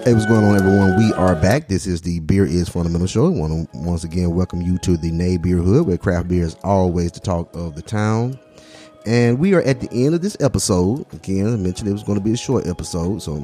Hey, 0.05 0.15
what's 0.15 0.25
going 0.25 0.43
on, 0.43 0.57
everyone? 0.57 0.97
We 0.97 1.13
are 1.13 1.35
back. 1.35 1.69
This 1.69 1.87
is 1.87 2.01
the 2.01 2.21
Beer 2.21 2.47
is 2.47 2.71
Fundamental 2.71 3.07
Show. 3.07 3.27
I 3.27 3.29
want 3.29 3.71
to 3.71 3.79
once 3.79 4.05
again 4.05 4.35
welcome 4.35 4.63
you 4.63 4.79
to 4.79 4.97
the 4.97 5.11
Nay 5.11 5.37
Beer 5.37 5.59
Hood, 5.59 5.87
where 5.87 5.99
craft 5.99 6.29
beer 6.29 6.45
is 6.45 6.57
always 6.65 7.13
the 7.13 7.21
talk 7.21 7.55
of 7.55 7.75
the 7.75 7.83
town. 7.83 8.41
And 9.09 9.39
we 9.39 9.55
are 9.55 9.63
at 9.63 9.81
the 9.81 9.89
end 9.91 10.15
of 10.15 10.21
this 10.21 10.37
episode. 10.39 11.07
Again, 11.15 11.47
I 11.47 11.57
mentioned 11.57 11.89
it 11.89 11.95
was 11.95 12.03
going 12.03 12.19
to 12.19 12.25
be 12.25 12.35
a 12.35 12.37
short 12.37 12.67
episode, 12.67 13.23
so 13.23 13.43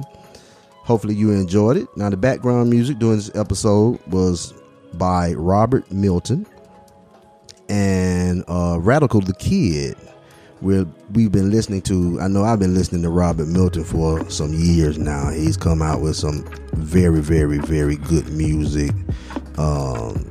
hopefully 0.75 1.15
you 1.15 1.31
enjoyed 1.31 1.79
it. 1.79 1.89
Now, 1.97 2.11
the 2.11 2.19
background 2.19 2.69
music 2.69 2.99
during 2.99 3.17
this 3.17 3.35
episode 3.35 3.99
was 4.09 4.53
by 4.93 5.33
Robert 5.33 5.91
Milton 5.91 6.47
and 7.71 8.45
uh, 8.47 8.77
Radical 8.79 9.23
the 9.23 9.33
Kid. 9.33 9.97
Where 10.61 10.85
we've 11.15 11.33
been 11.33 11.51
listening 11.51 11.81
to, 11.83 12.21
I 12.21 12.29
know 12.29 12.45
I've 12.45 12.59
been 12.59 12.75
listening 12.75 13.01
to 13.01 13.09
Robert 13.09 13.49
Milton 13.49 13.85
for 13.85 14.29
some 14.29 14.53
years 14.53 14.99
now. 14.99 15.31
He's 15.31 15.57
come 15.57 15.81
out 15.81 16.03
with 16.03 16.17
some 16.17 16.45
very, 16.75 17.21
very, 17.21 17.57
very 17.57 17.97
good 17.97 18.31
music. 18.35 18.91
Um, 19.57 20.29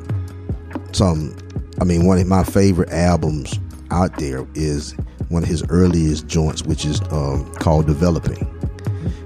some, 0.91 1.35
I 1.81 1.85
mean, 1.85 2.05
one 2.05 2.19
of 2.19 2.27
my 2.27 2.43
favorite 2.43 2.91
albums 2.91 3.59
out 3.89 4.17
there 4.17 4.47
is 4.53 4.95
one 5.33 5.41
of 5.43 5.49
his 5.49 5.63
earliest 5.69 6.27
joints, 6.27 6.63
which 6.63 6.85
is 6.85 7.01
um, 7.11 7.51
called 7.55 7.87
Developing. 7.87 8.47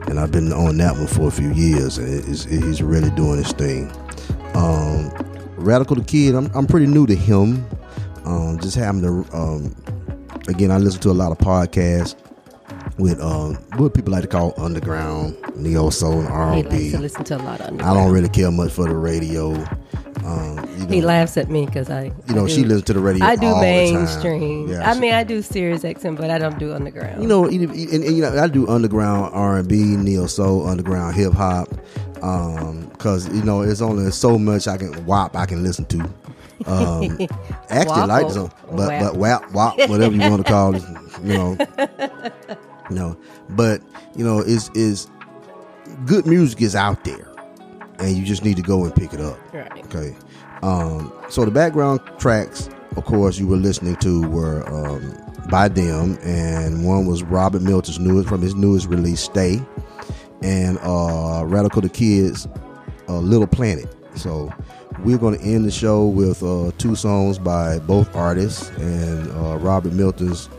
And 0.07 0.19
I've 0.19 0.31
been 0.31 0.53
on 0.53 0.77
that 0.77 0.93
one 0.95 1.05
for 1.05 1.27
a 1.27 1.31
few 1.31 1.51
years, 1.51 1.97
and 1.97 2.07
it 2.07 2.25
is, 2.25 2.45
he's 2.45 2.81
really 2.81 3.09
doing 3.11 3.37
his 3.37 3.51
thing. 3.51 3.91
Um, 4.53 5.11
Radical 5.57 5.97
the 5.97 6.03
Kid, 6.03 6.33
I'm, 6.33 6.49
I'm 6.55 6.65
pretty 6.65 6.87
new 6.87 7.05
to 7.07 7.15
him. 7.15 7.67
Um, 8.23 8.57
just 8.59 8.75
having 8.75 9.01
to, 9.01 9.37
um, 9.37 9.75
again, 10.47 10.71
I 10.71 10.77
listen 10.77 11.01
to 11.01 11.11
a 11.11 11.11
lot 11.11 11.33
of 11.33 11.37
podcasts 11.39 12.15
with 12.97 13.19
um, 13.21 13.55
what 13.75 13.93
people 13.93 14.13
like 14.13 14.21
to 14.21 14.27
call 14.27 14.53
underground, 14.57 15.37
neo 15.57 15.89
soul, 15.89 16.21
and 16.21 16.29
R&B. 16.29 16.69
likes 16.69 16.91
to 16.91 16.99
listen 16.99 17.23
to 17.25 17.35
a 17.35 17.43
lot 17.43 17.59
of 17.61 17.81
I 17.81 17.93
don't 17.93 18.11
really 18.11 18.29
care 18.29 18.49
much 18.49 18.71
for 18.71 18.87
the 18.87 18.95
radio. 18.95 19.53
Um, 20.27 20.57
you 20.77 20.85
know, 20.85 20.93
He 20.93 21.01
laughs 21.01 21.37
at 21.37 21.49
me 21.49 21.65
because 21.65 21.89
I. 21.89 22.11
You 22.27 22.35
know, 22.35 22.45
I 22.45 22.49
she 22.49 22.63
listens 22.63 22.83
to 22.83 22.93
the 22.93 22.99
radio 22.99 23.25
I 23.25 23.35
do 23.35 23.47
all 23.47 23.61
the 23.61 23.65
time. 23.65 23.93
mainstream. 23.95 24.67
Yeah, 24.67 24.89
I 24.89 24.93
she- 24.93 24.99
mean, 24.99 25.13
I 25.13 25.23
do 25.23 25.41
Sirius 25.41 25.83
XM, 25.83 26.17
but 26.17 26.29
I 26.29 26.37
don't 26.37 26.59
do 26.59 26.73
underground. 26.73 27.21
You 27.21 27.27
know, 27.27 27.45
and, 27.45 27.61
and, 27.71 28.03
and, 28.03 28.15
you 28.15 28.21
know, 28.21 28.37
I 28.37 28.47
do 28.47 28.67
underground 28.67 29.33
R 29.33 29.57
and 29.57 29.67
B, 29.67 29.75
neo 29.83 30.27
soul, 30.27 30.67
underground 30.67 31.15
hip 31.15 31.33
hop, 31.33 31.69
because 32.13 33.27
you 33.33 33.43
know 33.43 33.61
it's 33.61 33.81
only 33.81 34.11
so 34.11 34.37
much 34.37 34.67
I 34.67 34.77
can 34.77 35.05
wop 35.05 35.35
I 35.35 35.45
can 35.45 35.63
listen 35.63 35.85
to. 35.85 35.99
Um, 36.65 37.17
actually 37.69 38.07
like 38.07 38.31
song, 38.31 38.51
but 38.71 38.89
wap? 38.89 39.01
but 39.01 39.15
wap 39.15 39.51
wop 39.53 39.77
whatever 39.89 40.15
you 40.15 40.21
want 40.29 40.43
to 40.45 40.51
call 40.51 40.75
it, 40.75 40.83
you 41.23 41.33
know, 41.33 41.57
you 42.89 42.95
know. 42.95 43.17
But 43.49 43.81
you 44.15 44.25
know, 44.25 44.39
is 44.39 44.69
is 44.73 45.07
good 46.05 46.25
music 46.25 46.61
is 46.61 46.75
out 46.75 47.03
there, 47.03 47.27
and 47.99 48.15
you 48.15 48.23
just 48.25 48.43
need 48.43 48.57
to 48.57 48.63
go 48.63 48.83
and 48.85 48.95
pick 48.95 49.13
it 49.13 49.21
up. 49.21 49.37
Right. 49.53 49.85
Okay. 49.85 50.15
Um, 50.61 51.13
so 51.29 51.45
the 51.45 51.51
background 51.51 51.99
tracks, 52.17 52.69
of 52.95 53.05
course, 53.05 53.37
you 53.37 53.47
were 53.47 53.57
listening 53.57 53.95
to 53.97 54.27
were 54.29 54.67
um, 54.67 55.15
by 55.49 55.67
them, 55.67 56.17
and 56.23 56.85
one 56.85 57.05
was 57.05 57.23
Robert 57.23 57.61
Milton's 57.61 57.99
newest 57.99 58.27
from 58.27 58.41
his 58.41 58.55
newest 58.55 58.87
release, 58.87 59.21
"Stay," 59.21 59.61
and 60.41 60.77
uh, 60.81 61.43
Radical 61.45 61.81
the 61.81 61.89
Kids, 61.89 62.47
uh, 63.07 63.19
"Little 63.19 63.47
Planet." 63.47 63.87
So 64.15 64.51
we're 65.03 65.17
going 65.19 65.37
to 65.37 65.45
end 65.45 65.65
the 65.65 65.71
show 65.71 66.07
with 66.07 66.41
uh, 66.41 66.71
two 66.77 66.95
songs 66.95 67.37
by 67.37 67.79
both 67.79 68.13
artists, 68.15 68.69
and 68.77 69.31
uh, 69.31 69.57
Robert 69.57 69.93
Milton's 69.93 70.49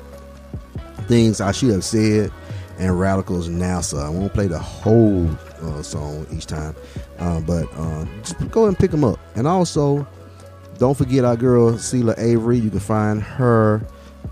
"Things 1.08 1.40
I 1.40 1.52
Should 1.52 1.70
Have 1.70 1.84
Said" 1.84 2.30
and 2.78 2.98
Radical's 2.98 3.48
"NASA." 3.48 4.04
I 4.04 4.08
won't 4.08 4.32
play 4.32 4.46
the 4.46 4.58
whole 4.58 5.28
uh, 5.60 5.82
song 5.82 6.26
each 6.32 6.46
time, 6.46 6.74
uh, 7.18 7.40
but 7.40 7.66
uh, 7.74 8.06
just 8.22 8.50
go 8.50 8.66
and 8.66 8.78
pick 8.78 8.90
them 8.90 9.04
up. 9.04 9.18
And 9.34 9.46
also, 9.46 10.06
don't 10.78 10.96
forget 10.96 11.24
our 11.24 11.36
girl 11.36 11.76
Celia 11.78 12.14
Avery. 12.18 12.58
You 12.58 12.70
can 12.70 12.80
find 12.80 13.22
her 13.22 13.86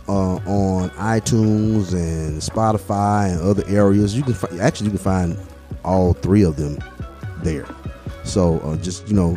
uh, 0.08 0.36
on 0.36 0.90
iTunes 0.90 1.92
and 1.92 2.40
Spotify 2.40 3.32
and 3.32 3.40
other 3.40 3.64
areas. 3.66 4.16
You 4.16 4.22
can 4.22 4.34
fi- 4.34 4.58
actually 4.58 4.86
you 4.86 4.98
can 4.98 4.98
find 4.98 5.38
all 5.84 6.12
three 6.12 6.42
of 6.42 6.56
them 6.56 6.78
there. 7.42 7.66
So 8.24 8.60
uh, 8.60 8.76
just 8.76 9.08
you 9.08 9.14
know, 9.14 9.36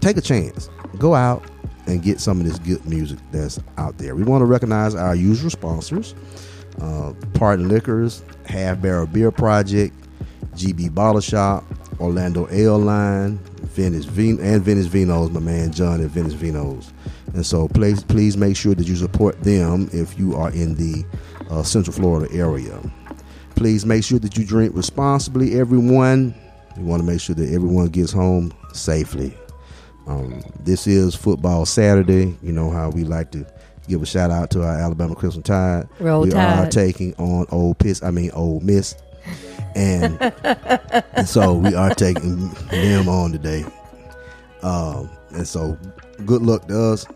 take 0.00 0.16
a 0.16 0.20
chance. 0.20 0.68
Go 0.98 1.14
out 1.14 1.44
and 1.86 2.02
get 2.02 2.20
some 2.20 2.40
of 2.40 2.46
this 2.46 2.58
good 2.58 2.84
music 2.86 3.18
that's 3.30 3.60
out 3.76 3.98
there. 3.98 4.14
We 4.14 4.24
want 4.24 4.42
to 4.42 4.46
recognize 4.46 4.94
our 4.94 5.14
usual 5.14 5.50
sponsors: 5.50 6.14
uh, 6.80 7.12
Parton 7.34 7.68
Liquors, 7.68 8.24
Half 8.46 8.80
Barrel 8.80 9.06
Beer 9.06 9.30
Project, 9.30 9.94
GB 10.54 10.92
Bottle 10.94 11.20
Shop, 11.20 11.64
Orlando 12.00 12.48
Ale 12.50 12.78
Line, 12.78 13.38
Venice 13.62 14.04
Vin 14.04 14.40
and 14.40 14.62
Venice 14.62 14.86
Vinos, 14.86 15.30
my 15.32 15.40
man 15.40 15.72
John 15.72 16.02
at 16.02 16.10
Venice 16.10 16.34
Vinos. 16.34 16.92
And 17.34 17.44
so 17.44 17.68
please 17.68 18.02
please 18.02 18.36
make 18.36 18.56
sure 18.56 18.74
that 18.74 18.86
you 18.86 18.96
support 18.96 19.40
them 19.42 19.88
if 19.92 20.18
you 20.18 20.34
are 20.36 20.50
in 20.50 20.74
the 20.74 21.04
uh, 21.50 21.62
Central 21.62 21.94
Florida 21.94 22.32
area. 22.34 22.80
Please 23.56 23.84
make 23.84 24.04
sure 24.04 24.18
that 24.20 24.36
you 24.36 24.44
drink 24.44 24.74
responsibly, 24.74 25.58
everyone. 25.58 26.34
We 26.76 26.84
want 26.84 27.02
to 27.02 27.06
make 27.06 27.20
sure 27.20 27.34
that 27.34 27.52
everyone 27.52 27.88
gets 27.88 28.12
home 28.12 28.52
safely. 28.72 29.36
Um, 30.06 30.42
this 30.60 30.86
is 30.86 31.14
Football 31.14 31.66
Saturday. 31.66 32.36
You 32.42 32.52
know 32.52 32.70
how 32.70 32.90
we 32.90 33.04
like 33.04 33.30
to 33.32 33.44
give 33.88 34.02
a 34.02 34.06
shout 34.06 34.30
out 34.30 34.50
to 34.50 34.62
our 34.62 34.78
Alabama 34.78 35.14
Crimson 35.14 35.42
Tide. 35.42 35.88
Roll 35.98 36.22
we 36.22 36.32
are 36.32 36.68
taking 36.68 37.14
on 37.16 37.46
Old 37.50 37.78
Piss. 37.78 38.02
I 38.02 38.10
mean 38.10 38.30
Old 38.30 38.62
Miss, 38.62 38.94
and, 39.74 40.18
so 41.26 41.54
we 41.54 41.74
are 41.74 41.94
taking 41.94 42.48
them 42.70 43.08
on 43.08 43.32
today. 43.32 43.64
Um, 44.62 45.10
and 45.30 45.46
so 45.46 45.78
good 46.26 46.42
luck 46.42 46.66
to 46.68 46.92
us. 46.92 47.06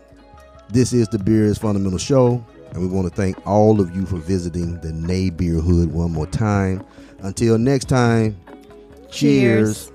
This 0.69 0.93
is 0.93 1.07
the 1.09 1.19
Beer 1.19 1.45
is 1.45 1.57
Fundamental 1.57 1.99
Show, 1.99 2.43
and 2.71 2.81
we 2.81 2.87
want 2.87 3.07
to 3.07 3.13
thank 3.13 3.45
all 3.45 3.79
of 3.79 3.95
you 3.95 4.05
for 4.05 4.17
visiting 4.17 4.79
the 4.81 4.91
Nay 4.91 5.29
Beer 5.29 5.59
Hood 5.59 5.93
one 5.93 6.11
more 6.11 6.27
time. 6.27 6.85
Until 7.19 7.57
next 7.57 7.85
time, 7.85 8.39
cheers. 9.11 9.85
Cheers. 9.87 9.92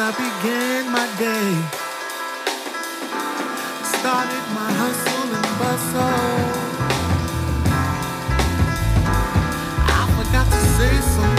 I 0.00 0.12
began 0.12 0.92
my 0.92 1.06
day. 1.18 1.50
Started 3.82 4.44
my 4.54 4.70
hustle 4.80 5.34
and 5.34 5.50
bustle. 5.58 6.78
I 9.98 10.02
forgot 10.16 10.46
to 10.46 10.60
say 10.76 10.94
some 11.14 11.37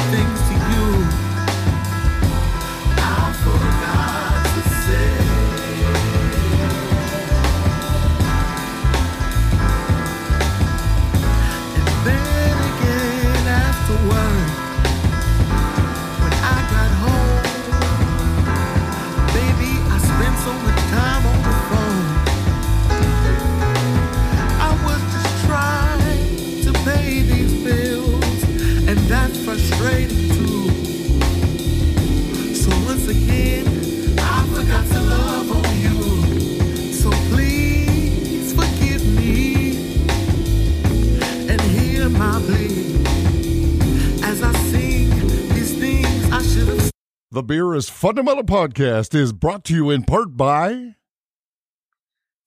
The 47.39 47.43
Beer 47.43 47.73
is 47.73 47.87
Fundamental 47.87 48.43
podcast 48.43 49.15
is 49.15 49.31
brought 49.31 49.63
to 49.63 49.73
you 49.73 49.91
in 49.91 50.03
part 50.03 50.35
by 50.35 50.95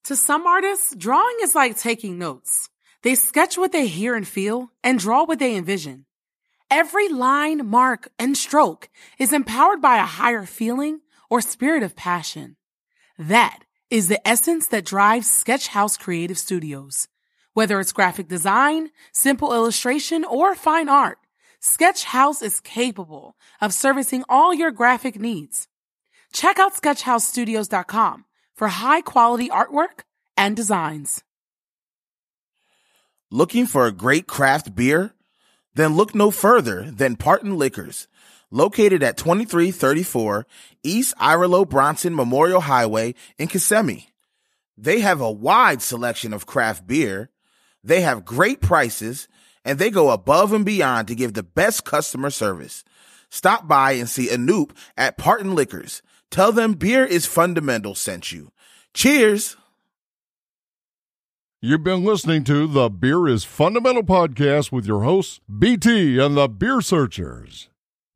To 0.04 0.14
some 0.14 0.46
artists, 0.46 0.94
drawing 0.94 1.34
is 1.40 1.54
like 1.54 1.78
taking 1.78 2.18
notes. 2.18 2.68
They 3.02 3.14
sketch 3.14 3.56
what 3.56 3.72
they 3.72 3.86
hear 3.86 4.14
and 4.14 4.28
feel 4.28 4.70
and 4.84 4.98
draw 4.98 5.24
what 5.24 5.38
they 5.38 5.56
envision. 5.56 6.04
Every 6.70 7.08
line, 7.08 7.66
mark, 7.66 8.10
and 8.18 8.36
stroke 8.36 8.90
is 9.18 9.32
empowered 9.32 9.80
by 9.80 9.96
a 9.96 10.02
higher 10.04 10.44
feeling 10.44 11.00
or 11.30 11.40
spirit 11.40 11.82
of 11.82 11.96
passion. 11.96 12.56
That 13.16 13.60
is 13.88 14.08
the 14.08 14.20
essence 14.28 14.66
that 14.66 14.84
drives 14.84 15.30
Sketch 15.30 15.68
House 15.68 15.96
Creative 15.96 16.36
Studios. 16.36 17.08
Whether 17.54 17.80
it's 17.80 17.92
graphic 17.92 18.28
design, 18.28 18.90
simple 19.10 19.54
illustration, 19.54 20.22
or 20.22 20.54
fine 20.54 20.90
art, 20.90 21.16
Sketchhouse 21.64 22.42
is 22.42 22.60
capable 22.60 23.36
of 23.60 23.72
servicing 23.72 24.24
all 24.28 24.52
your 24.52 24.72
graphic 24.72 25.20
needs. 25.20 25.68
Check 26.32 26.58
out 26.58 26.74
sketchhousestudios.com 26.74 28.24
for 28.56 28.66
high 28.66 29.00
quality 29.00 29.48
artwork 29.48 30.00
and 30.36 30.56
designs. 30.56 31.22
Looking 33.30 33.66
for 33.66 33.86
a 33.86 33.92
great 33.92 34.26
craft 34.26 34.74
beer? 34.74 35.14
Then 35.74 35.94
look 35.94 36.16
no 36.16 36.32
further 36.32 36.90
than 36.90 37.14
Parton 37.14 37.56
Liquors, 37.56 38.08
located 38.50 39.04
at 39.04 39.16
2334 39.16 40.44
East 40.82 41.16
Irlo 41.18 41.66
Bronson 41.66 42.16
Memorial 42.16 42.62
Highway 42.62 43.14
in 43.38 43.46
Kissimmee. 43.46 44.08
They 44.76 44.98
have 44.98 45.20
a 45.20 45.30
wide 45.30 45.80
selection 45.80 46.32
of 46.32 46.44
craft 46.44 46.88
beer. 46.88 47.30
They 47.84 48.00
have 48.00 48.24
great 48.24 48.60
prices 48.60 49.28
and 49.64 49.78
they 49.78 49.90
go 49.90 50.10
above 50.10 50.52
and 50.52 50.64
beyond 50.64 51.08
to 51.08 51.14
give 51.14 51.34
the 51.34 51.42
best 51.42 51.84
customer 51.84 52.30
service. 52.30 52.84
Stop 53.30 53.66
by 53.66 53.92
and 53.92 54.08
see 54.08 54.28
Anoop 54.28 54.70
at 54.96 55.16
Parton 55.16 55.54
Liquors. 55.54 56.02
Tell 56.30 56.52
them 56.52 56.74
beer 56.74 57.04
is 57.04 57.26
fundamental 57.26 57.94
sent 57.94 58.32
you. 58.32 58.52
Cheers. 58.94 59.56
You've 61.60 61.84
been 61.84 62.04
listening 62.04 62.42
to 62.44 62.66
the 62.66 62.90
Beer 62.90 63.28
is 63.28 63.44
Fundamental 63.44 64.02
podcast 64.02 64.72
with 64.72 64.84
your 64.84 65.04
hosts, 65.04 65.40
BT 65.46 66.18
and 66.18 66.36
the 66.36 66.48
Beer 66.48 66.80
Searchers. 66.80 67.68